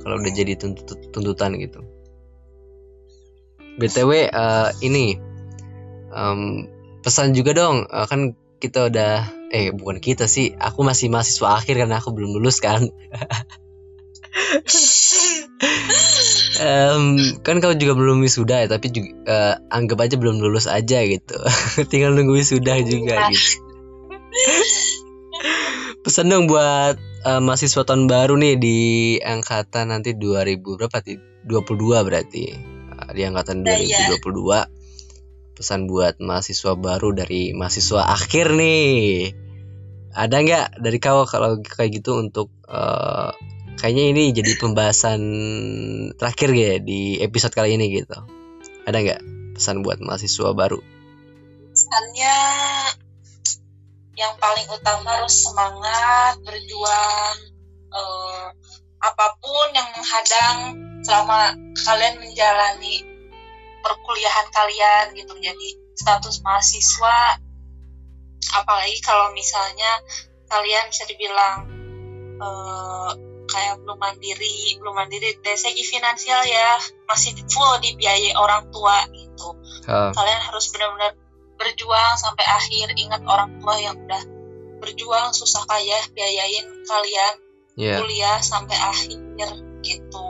Kalau 0.00 0.22
udah 0.22 0.32
jadi 0.32 0.56
tuntut 0.56 1.12
tuntutan 1.12 1.58
gitu 1.58 1.97
btw 3.78 4.28
uh, 4.28 4.68
eh, 4.68 4.68
ini 4.82 5.16
um, 6.10 6.66
pesan 7.00 7.32
juga 7.32 7.54
dong. 7.54 7.86
Uh, 7.88 8.06
kan 8.10 8.34
kita 8.58 8.90
udah 8.90 9.30
eh 9.54 9.70
bukan 9.72 10.02
kita 10.02 10.26
sih 10.28 10.52
aku 10.58 10.84
masih 10.84 11.08
mahasiswa 11.08 11.56
akhir 11.62 11.78
karena 11.78 12.02
aku 12.02 12.12
belum 12.12 12.36
lulus 12.36 12.58
kan. 12.60 12.90
Um, 16.58 17.38
kan 17.46 17.62
kau 17.62 17.70
juga 17.70 17.94
belum 17.94 18.18
wisuda 18.18 18.66
ya 18.66 18.68
tapi 18.70 18.90
juga 18.90 19.14
uh, 19.30 19.54
anggap 19.70 20.10
aja 20.10 20.14
belum 20.18 20.42
lulus 20.42 20.66
aja 20.66 21.06
gitu. 21.06 21.38
Tinggal 21.90 22.18
nunggu 22.18 22.34
wisuda 22.34 22.82
juga 22.82 23.14
iya. 23.14 23.30
gitu. 23.30 23.62
Pesan 26.02 26.30
dong 26.30 26.50
buat 26.50 26.98
uh, 27.26 27.40
mahasiswa 27.42 27.82
tahun 27.86 28.10
baru 28.10 28.34
nih 28.38 28.54
di 28.58 28.78
angkatan 29.22 29.94
nanti 29.94 30.18
2000 30.18 30.58
berapa 30.58 30.98
22 31.46 32.06
berarti 32.06 32.77
di 33.12 33.22
angkatan 33.24 33.64
2022 33.64 34.20
iya. 34.20 34.68
pesan 35.56 35.90
buat 35.90 36.20
mahasiswa 36.22 36.72
baru 36.78 37.16
dari 37.16 37.56
mahasiswa 37.56 38.06
akhir 38.08 38.54
nih. 38.54 39.34
Ada 40.14 40.36
nggak 40.40 40.66
dari 40.82 40.98
kau 40.98 41.26
kalau 41.28 41.58
kayak 41.62 42.00
gitu 42.02 42.18
untuk 42.18 42.48
uh, 42.66 43.34
kayaknya 43.78 44.04
ini 44.14 44.24
jadi 44.34 44.58
pembahasan 44.58 45.20
terakhir 46.18 46.50
ya 46.54 46.72
di 46.82 47.18
episode 47.22 47.54
kali 47.54 47.74
ini 47.74 48.02
gitu. 48.02 48.18
Ada 48.86 48.98
nggak 48.98 49.20
pesan 49.58 49.82
buat 49.82 49.98
mahasiswa 49.98 50.54
baru? 50.54 50.78
Pesannya 51.74 52.36
yang 54.18 54.34
paling 54.42 54.66
utama 54.66 55.22
harus 55.22 55.46
semangat 55.46 56.42
berjuang 56.42 57.38
uh, 57.94 58.50
apa 58.98 59.26
pun 59.38 59.66
yang 59.70 59.86
menghadang 59.94 60.87
selama 61.08 61.56
kalian 61.88 62.20
menjalani 62.20 63.00
perkuliahan 63.80 64.46
kalian 64.52 65.16
gitu 65.16 65.32
jadi 65.40 65.68
status 65.96 66.44
mahasiswa 66.44 67.40
apalagi 68.60 69.00
kalau 69.00 69.32
misalnya 69.32 70.04
kalian 70.52 70.84
bisa 70.92 71.08
dibilang 71.08 71.64
uh, 72.36 73.10
kayak 73.48 73.80
belum 73.80 73.96
mandiri 73.96 74.76
belum 74.76 74.92
mandiri 74.92 75.40
dari 75.40 75.56
segi 75.56 75.80
finansial 75.80 76.44
ya 76.44 76.76
masih 77.08 77.32
full 77.48 77.80
dibiayai 77.80 78.36
orang 78.36 78.68
tua 78.68 79.08
gitu 79.08 79.56
uh. 79.88 80.12
kalian 80.12 80.40
harus 80.44 80.68
benar-benar 80.68 81.16
berjuang 81.56 82.14
sampai 82.20 82.44
akhir 82.44 82.92
ingat 83.00 83.24
orang 83.24 83.56
tua 83.64 83.80
yang 83.80 83.96
udah 83.96 84.22
berjuang 84.84 85.32
susah 85.32 85.64
payah 85.64 86.04
biayain 86.12 86.68
kalian 86.84 87.34
yeah. 87.80 87.96
kuliah 87.96 88.38
sampai 88.44 88.76
akhir 88.76 89.18
gitu 89.82 90.28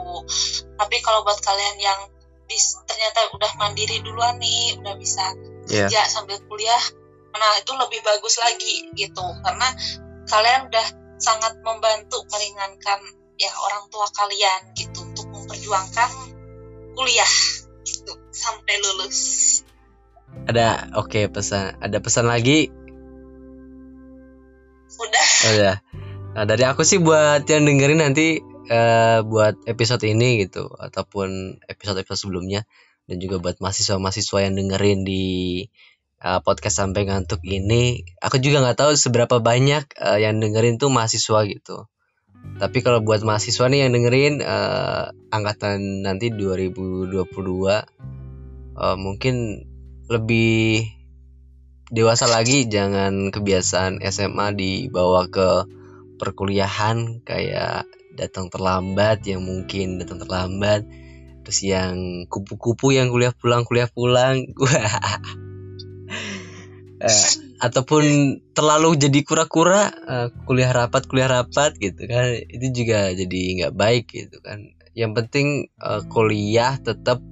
tapi 0.79 0.95
kalau 1.03 1.27
buat 1.27 1.37
kalian 1.43 1.75
yang 1.83 1.99
bis, 2.47 2.79
ternyata 2.87 3.35
udah 3.35 3.51
mandiri 3.59 3.99
duluan 4.01 4.39
nih 4.39 4.79
udah 4.79 4.95
bisa 4.95 5.35
yeah. 5.67 5.85
kerja 5.85 6.01
sambil 6.07 6.39
kuliah 6.47 6.81
nah 7.29 7.53
itu 7.61 7.71
lebih 7.77 8.01
bagus 8.01 8.41
lagi 8.41 8.89
gitu 8.97 9.21
karena 9.45 9.69
kalian 10.25 10.65
udah 10.71 10.87
sangat 11.19 11.53
membantu 11.61 12.23
meringankan 12.31 12.99
ya 13.39 13.51
orang 13.69 13.85
tua 13.91 14.07
kalian 14.11 14.61
gitu 14.75 15.03
untuk 15.03 15.27
memperjuangkan 15.29 16.09
kuliah 16.95 17.33
gitu 17.87 18.13
sampai 18.33 18.75
lulus. 18.83 19.19
Ada 20.45 20.93
oke 20.99 21.09
okay, 21.09 21.23
pesan 21.31 21.79
ada 21.79 21.97
pesan 22.03 22.27
lagi? 22.27 22.67
Udah. 24.99 25.29
Udah. 25.55 25.75
Nah, 26.35 26.43
dari 26.45 26.63
aku 26.67 26.83
sih 26.85 27.01
buat 27.01 27.47
yang 27.49 27.65
dengerin 27.65 28.03
nanti 28.03 28.43
uh, 28.69 29.25
buat 29.25 29.57
episode 29.65 30.05
ini 30.05 30.45
gitu 30.45 30.69
ataupun 30.69 31.59
episode-episode 31.65 32.29
sebelumnya 32.29 32.63
dan 33.09 33.17
juga 33.17 33.41
buat 33.41 33.57
mahasiswa-mahasiswa 33.57 34.39
yang 34.45 34.53
dengerin 34.53 35.01
di 35.01 35.25
uh, 36.21 36.39
podcast 36.45 36.85
sampai 36.85 37.09
ngantuk 37.09 37.41
ini. 37.41 38.05
Aku 38.21 38.37
juga 38.37 38.61
nggak 38.61 38.77
tahu 38.77 38.91
seberapa 38.93 39.41
banyak 39.41 39.97
uh, 39.97 40.21
yang 40.21 40.37
dengerin 40.37 40.77
tuh 40.77 40.93
mahasiswa 40.93 41.41
gitu. 41.49 41.89
Tapi 42.39 42.77
kalau 42.79 43.03
buat 43.03 43.19
mahasiswa 43.25 43.67
nih 43.67 43.83
yang 43.83 43.91
dengerin 43.91 44.39
uh, 44.39 45.11
angkatan 45.33 46.05
nanti 46.07 46.31
2022 46.31 47.11
uh, 48.79 48.95
mungkin 48.95 49.65
lebih 50.07 50.87
dewasa 51.89 52.29
lagi 52.29 52.69
jangan 52.69 53.33
kebiasaan 53.33 53.99
SMA 54.07 54.47
dibawa 54.55 55.27
ke 55.27 55.67
perkuliahan 56.21 57.25
kayak 57.25 57.89
datang 58.17 58.49
terlambat 58.49 59.25
yang 59.25 59.45
mungkin 59.45 60.01
datang 60.01 60.21
terlambat 60.21 60.85
terus 61.43 61.65
yang 61.65 62.29
kupu-kupu 62.29 62.93
yang 62.93 63.09
kuliah 63.09 63.33
pulang 63.33 63.65
kuliah 63.65 63.89
pulang. 63.89 64.45
Eh, 66.99 67.31
ataupun 67.63 68.03
terlalu 68.51 68.99
jadi 68.99 69.23
kura-kura 69.23 69.87
uh, 69.87 70.27
kuliah 70.43 70.67
rapat 70.75 71.07
kuliah 71.07 71.31
rapat 71.31 71.79
gitu 71.79 72.11
kan. 72.11 72.43
Itu 72.43 72.75
juga 72.75 73.15
jadi 73.15 73.39
nggak 73.55 73.71
baik 73.79 74.11
gitu 74.11 74.43
kan. 74.43 74.75
Yang 74.91 75.11
penting 75.15 75.47
uh, 75.79 76.03
kuliah 76.11 76.75
tetap 76.75 77.23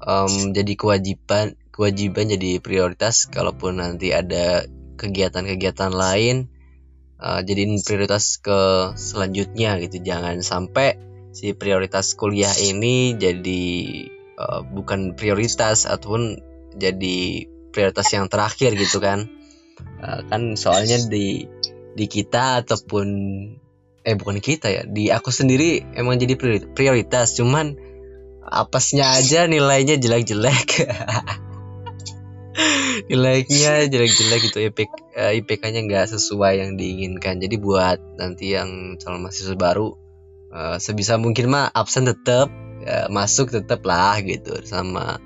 um, 0.00 0.56
jadi 0.56 0.72
kewajiban 0.80 1.60
kewajiban 1.68 2.32
jadi 2.32 2.56
prioritas 2.64 3.28
kalaupun 3.28 3.84
nanti 3.84 4.16
ada 4.16 4.64
kegiatan-kegiatan 4.96 5.92
lain 5.92 6.48
uh, 7.20 7.40
jadiin 7.44 7.78
prioritas 7.84 8.40
ke 8.40 8.92
selanjutnya 8.96 9.76
gitu. 9.84 10.00
Jangan 10.00 10.40
sampai 10.40 10.96
si 11.30 11.54
prioritas 11.54 12.18
kuliah 12.18 12.50
ini 12.58 13.14
jadi 13.14 13.62
uh, 14.40 14.60
bukan 14.66 15.14
prioritas 15.14 15.86
ataupun 15.86 16.40
jadi 16.74 17.46
prioritas 17.70 18.08
yang 18.10 18.26
terakhir 18.26 18.74
gitu 18.74 18.98
kan. 18.98 19.28
Uh, 20.00 20.24
kan 20.26 20.56
soalnya 20.56 21.00
di 21.06 21.46
di 21.94 22.06
kita 22.08 22.64
ataupun 22.64 23.06
eh 24.00 24.16
bukan 24.16 24.40
kita 24.40 24.72
ya 24.72 24.82
di 24.88 25.12
aku 25.12 25.28
sendiri 25.28 25.84
emang 25.94 26.16
jadi 26.16 26.34
prioritas. 26.72 27.36
Cuman 27.36 27.76
apesnya 28.40 29.14
aja 29.14 29.46
nilainya 29.46 30.00
jelek-jelek 30.00 30.68
nilainya 33.10 33.86
jelek-jelek 33.86 34.40
gitu. 34.50 34.58
IPK, 34.70 34.92
uh, 35.16 35.32
IPK-nya 35.38 35.80
nggak 35.86 36.06
sesuai 36.10 36.62
yang 36.62 36.70
diinginkan. 36.74 37.38
Jadi 37.38 37.56
buat 37.60 37.98
nanti 38.18 38.54
yang 38.54 38.98
calon 38.98 39.26
mahasiswa 39.26 39.56
baru 39.56 39.94
uh, 40.50 40.76
sebisa 40.82 41.16
mungkin 41.16 41.50
mah 41.50 41.70
absen 41.70 42.10
tetap 42.10 42.50
uh, 42.84 43.08
masuk 43.08 43.54
tetap 43.54 43.86
lah 43.86 44.18
gitu. 44.22 44.58
Sama 44.66 45.22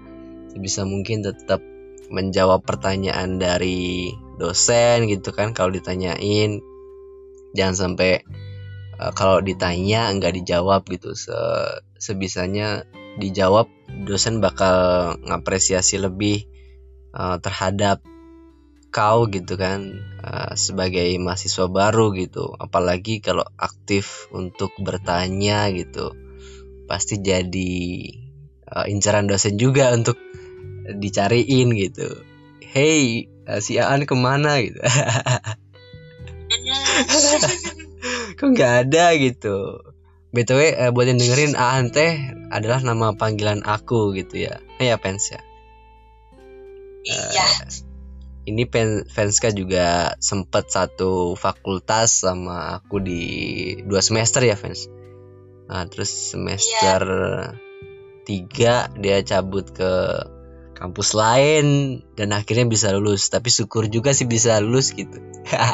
sebisa 0.53 0.85
mungkin 0.85 1.25
tetap 1.25 1.64
menjawab 2.12 2.62
pertanyaan 2.62 3.41
dari 3.41 4.12
dosen 4.37 5.09
gitu 5.09 5.33
kan 5.33 5.57
kalau 5.57 5.72
ditanyain. 5.72 6.61
Jangan 7.55 7.77
sampai 7.77 8.20
uh, 9.01 9.12
kalau 9.16 9.41
ditanya 9.41 10.12
nggak 10.12 10.45
dijawab 10.45 10.85
gitu. 10.93 11.16
Se 11.16 11.35
sebisanya 11.97 12.85
dijawab 13.16 13.70
dosen 14.05 14.43
bakal 14.43 15.16
ngapresiasi 15.25 16.03
lebih 16.03 16.45
uh, 17.15 17.39
terhadap 17.39 18.03
kau 18.95 19.27
gitu 19.27 19.59
kan 19.59 19.91
uh, 20.23 20.55
sebagai 20.55 21.07
mahasiswa 21.19 21.67
baru 21.71 22.15
gitu. 22.15 22.55
Apalagi 22.59 23.19
kalau 23.23 23.47
aktif 23.59 24.31
untuk 24.35 24.75
bertanya 24.83 25.71
gitu 25.75 26.15
pasti 26.85 27.17
jadi 27.19 27.75
uh, 28.71 28.87
incaran 28.91 29.27
dosen 29.27 29.57
juga 29.57 29.91
untuk 29.99 30.19
dicariin 30.85 31.75
gitu. 31.75 32.23
Hey 32.61 33.31
si 33.62 33.79
Aan 33.79 34.07
ke 34.07 34.15
mana 34.19 34.62
gitu? 34.62 34.79
Kok 38.39 38.49
nggak 38.53 38.75
ada 38.89 39.15
gitu? 39.17 39.81
Btw 40.35 40.75
uh, 40.75 40.91
buat 40.91 41.07
yang 41.07 41.19
dengerin 41.23 41.55
Aan 41.55 41.95
teh 41.95 42.19
adalah 42.51 42.83
nama 42.83 43.15
panggilan 43.15 43.62
aku 43.62 44.15
gitu 44.19 44.51
ya. 44.51 44.59
Ya 44.83 44.99
fans 44.99 45.31
ya 45.31 45.41
iya. 47.05 47.44
Uh, 47.44 47.68
ini 48.44 48.68
Fanska 49.09 49.52
juga 49.57 50.16
sempet 50.20 50.68
satu 50.68 51.32
fakultas 51.36 52.24
sama 52.24 52.80
aku 52.80 53.00
di 53.00 53.22
dua 53.88 54.05
semester 54.05 54.44
ya 54.44 54.57
fans 54.57 54.88
nah 55.64 55.88
terus 55.88 56.12
semester 56.12 57.00
iya. 57.00 57.57
tiga 58.28 58.74
dia 59.00 59.24
cabut 59.24 59.72
ke 59.72 59.92
kampus 60.74 61.14
lain 61.14 62.02
dan 62.18 62.34
akhirnya 62.34 62.66
bisa 62.68 62.90
lulus. 62.92 63.30
Tapi 63.30 63.48
syukur 63.48 63.86
juga 63.88 64.11
sih 64.12 64.28
bisa 64.28 64.59
lulus 64.61 64.92
gitu. 64.92 65.22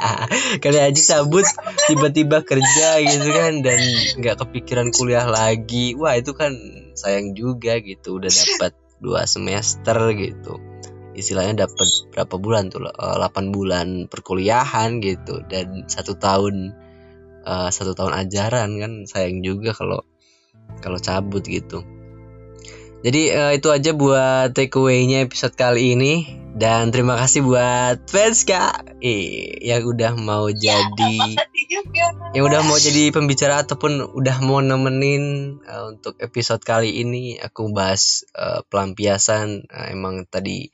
Kali 0.63 0.79
aja 0.79 1.01
cabut 1.17 1.43
tiba-tiba 1.89 2.45
kerja 2.45 3.01
gitu 3.01 3.29
kan 3.33 3.65
dan 3.65 3.81
nggak 4.21 4.37
kepikiran 4.45 4.93
kuliah 4.95 5.27
lagi. 5.27 5.97
Wah 5.97 6.15
itu 6.15 6.37
kan 6.37 6.55
sayang 6.95 7.33
juga 7.35 7.81
gitu 7.81 8.21
udah 8.21 8.31
dapat 8.31 8.73
dua 9.01 9.25
semester 9.25 9.97
gitu 10.13 10.70
istilahnya 11.21 11.69
dapat 11.69 11.89
berapa 12.11 12.35
bulan 12.41 12.73
tuh 12.73 12.89
8 12.89 12.97
eh, 12.97 13.47
bulan 13.53 13.87
perkuliahan 14.09 15.05
gitu. 15.05 15.45
Dan 15.47 15.87
satu 15.87 16.17
tahun 16.17 16.73
uh, 17.45 17.69
satu 17.69 17.93
tahun 17.93 18.17
ajaran 18.27 18.71
kan 18.81 18.93
sayang 19.05 19.45
juga 19.45 19.77
kalau 19.77 20.03
kalau 20.81 20.99
cabut 20.99 21.45
gitu. 21.45 21.85
Jadi 23.01 23.33
uh, 23.33 23.53
itu 23.57 23.69
aja 23.73 23.97
buat 23.97 24.53
takeaway-nya 24.53 25.25
episode 25.25 25.57
kali 25.57 25.97
ini. 25.97 26.41
Dan 26.51 26.91
terima 26.91 27.15
kasih 27.17 27.47
buat 27.47 28.11
fans 28.11 28.45
kak. 28.45 28.99
Eh, 29.01 29.57
yang 29.65 29.87
udah 29.87 30.19
mau 30.19 30.51
ya, 30.51 30.77
jadi 30.77 31.39
yang 32.37 32.45
udah 32.45 32.61
mau 32.67 32.77
jadi 32.77 33.15
pembicara 33.15 33.65
ataupun 33.65 34.13
udah 34.19 34.37
mau 34.45 34.61
nemenin 34.61 35.57
uh, 35.65 35.95
untuk 35.95 36.19
episode 36.21 36.61
kali 36.61 37.01
ini. 37.01 37.39
Aku 37.41 37.73
bahas 37.73 38.29
uh, 38.37 38.67
pelampiasan 38.67 39.71
uh, 39.71 39.87
emang 39.89 40.29
tadi 40.29 40.69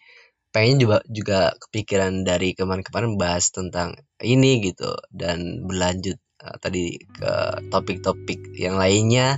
pengen 0.56 0.80
juga 0.80 1.04
juga 1.12 1.52
kepikiran 1.60 2.24
dari 2.24 2.56
kemarin-kemarin 2.56 3.20
bahas 3.20 3.52
tentang 3.52 3.92
ini 4.24 4.64
gitu 4.64 4.88
dan 5.12 5.68
berlanjut 5.68 6.16
uh, 6.40 6.56
tadi 6.56 6.96
ke 6.96 7.60
topik-topik 7.68 8.56
yang 8.56 8.80
lainnya 8.80 9.36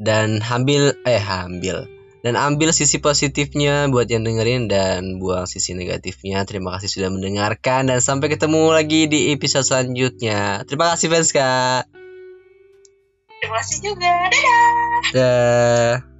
dan 0.00 0.40
ambil 0.40 0.96
eh 1.04 1.20
ambil 1.20 1.84
dan 2.24 2.38
ambil 2.40 2.72
sisi 2.72 2.96
positifnya 3.02 3.92
buat 3.92 4.08
yang 4.08 4.22
dengerin 4.22 4.70
dan 4.70 5.18
buang 5.18 5.50
sisi 5.50 5.74
negatifnya. 5.74 6.46
Terima 6.46 6.78
kasih 6.78 6.88
sudah 6.88 7.10
mendengarkan 7.10 7.90
dan 7.90 7.98
sampai 7.98 8.30
ketemu 8.30 8.70
lagi 8.70 9.10
di 9.10 9.34
episode 9.34 9.66
selanjutnya. 9.66 10.62
Terima 10.64 10.94
kasih 10.94 11.10
fans 11.10 11.34
kak. 11.34 11.90
Terima 13.42 13.58
kasih 13.58 13.78
juga. 13.82 14.10
Dadah. 14.30 14.70
Dadah. 15.10 16.11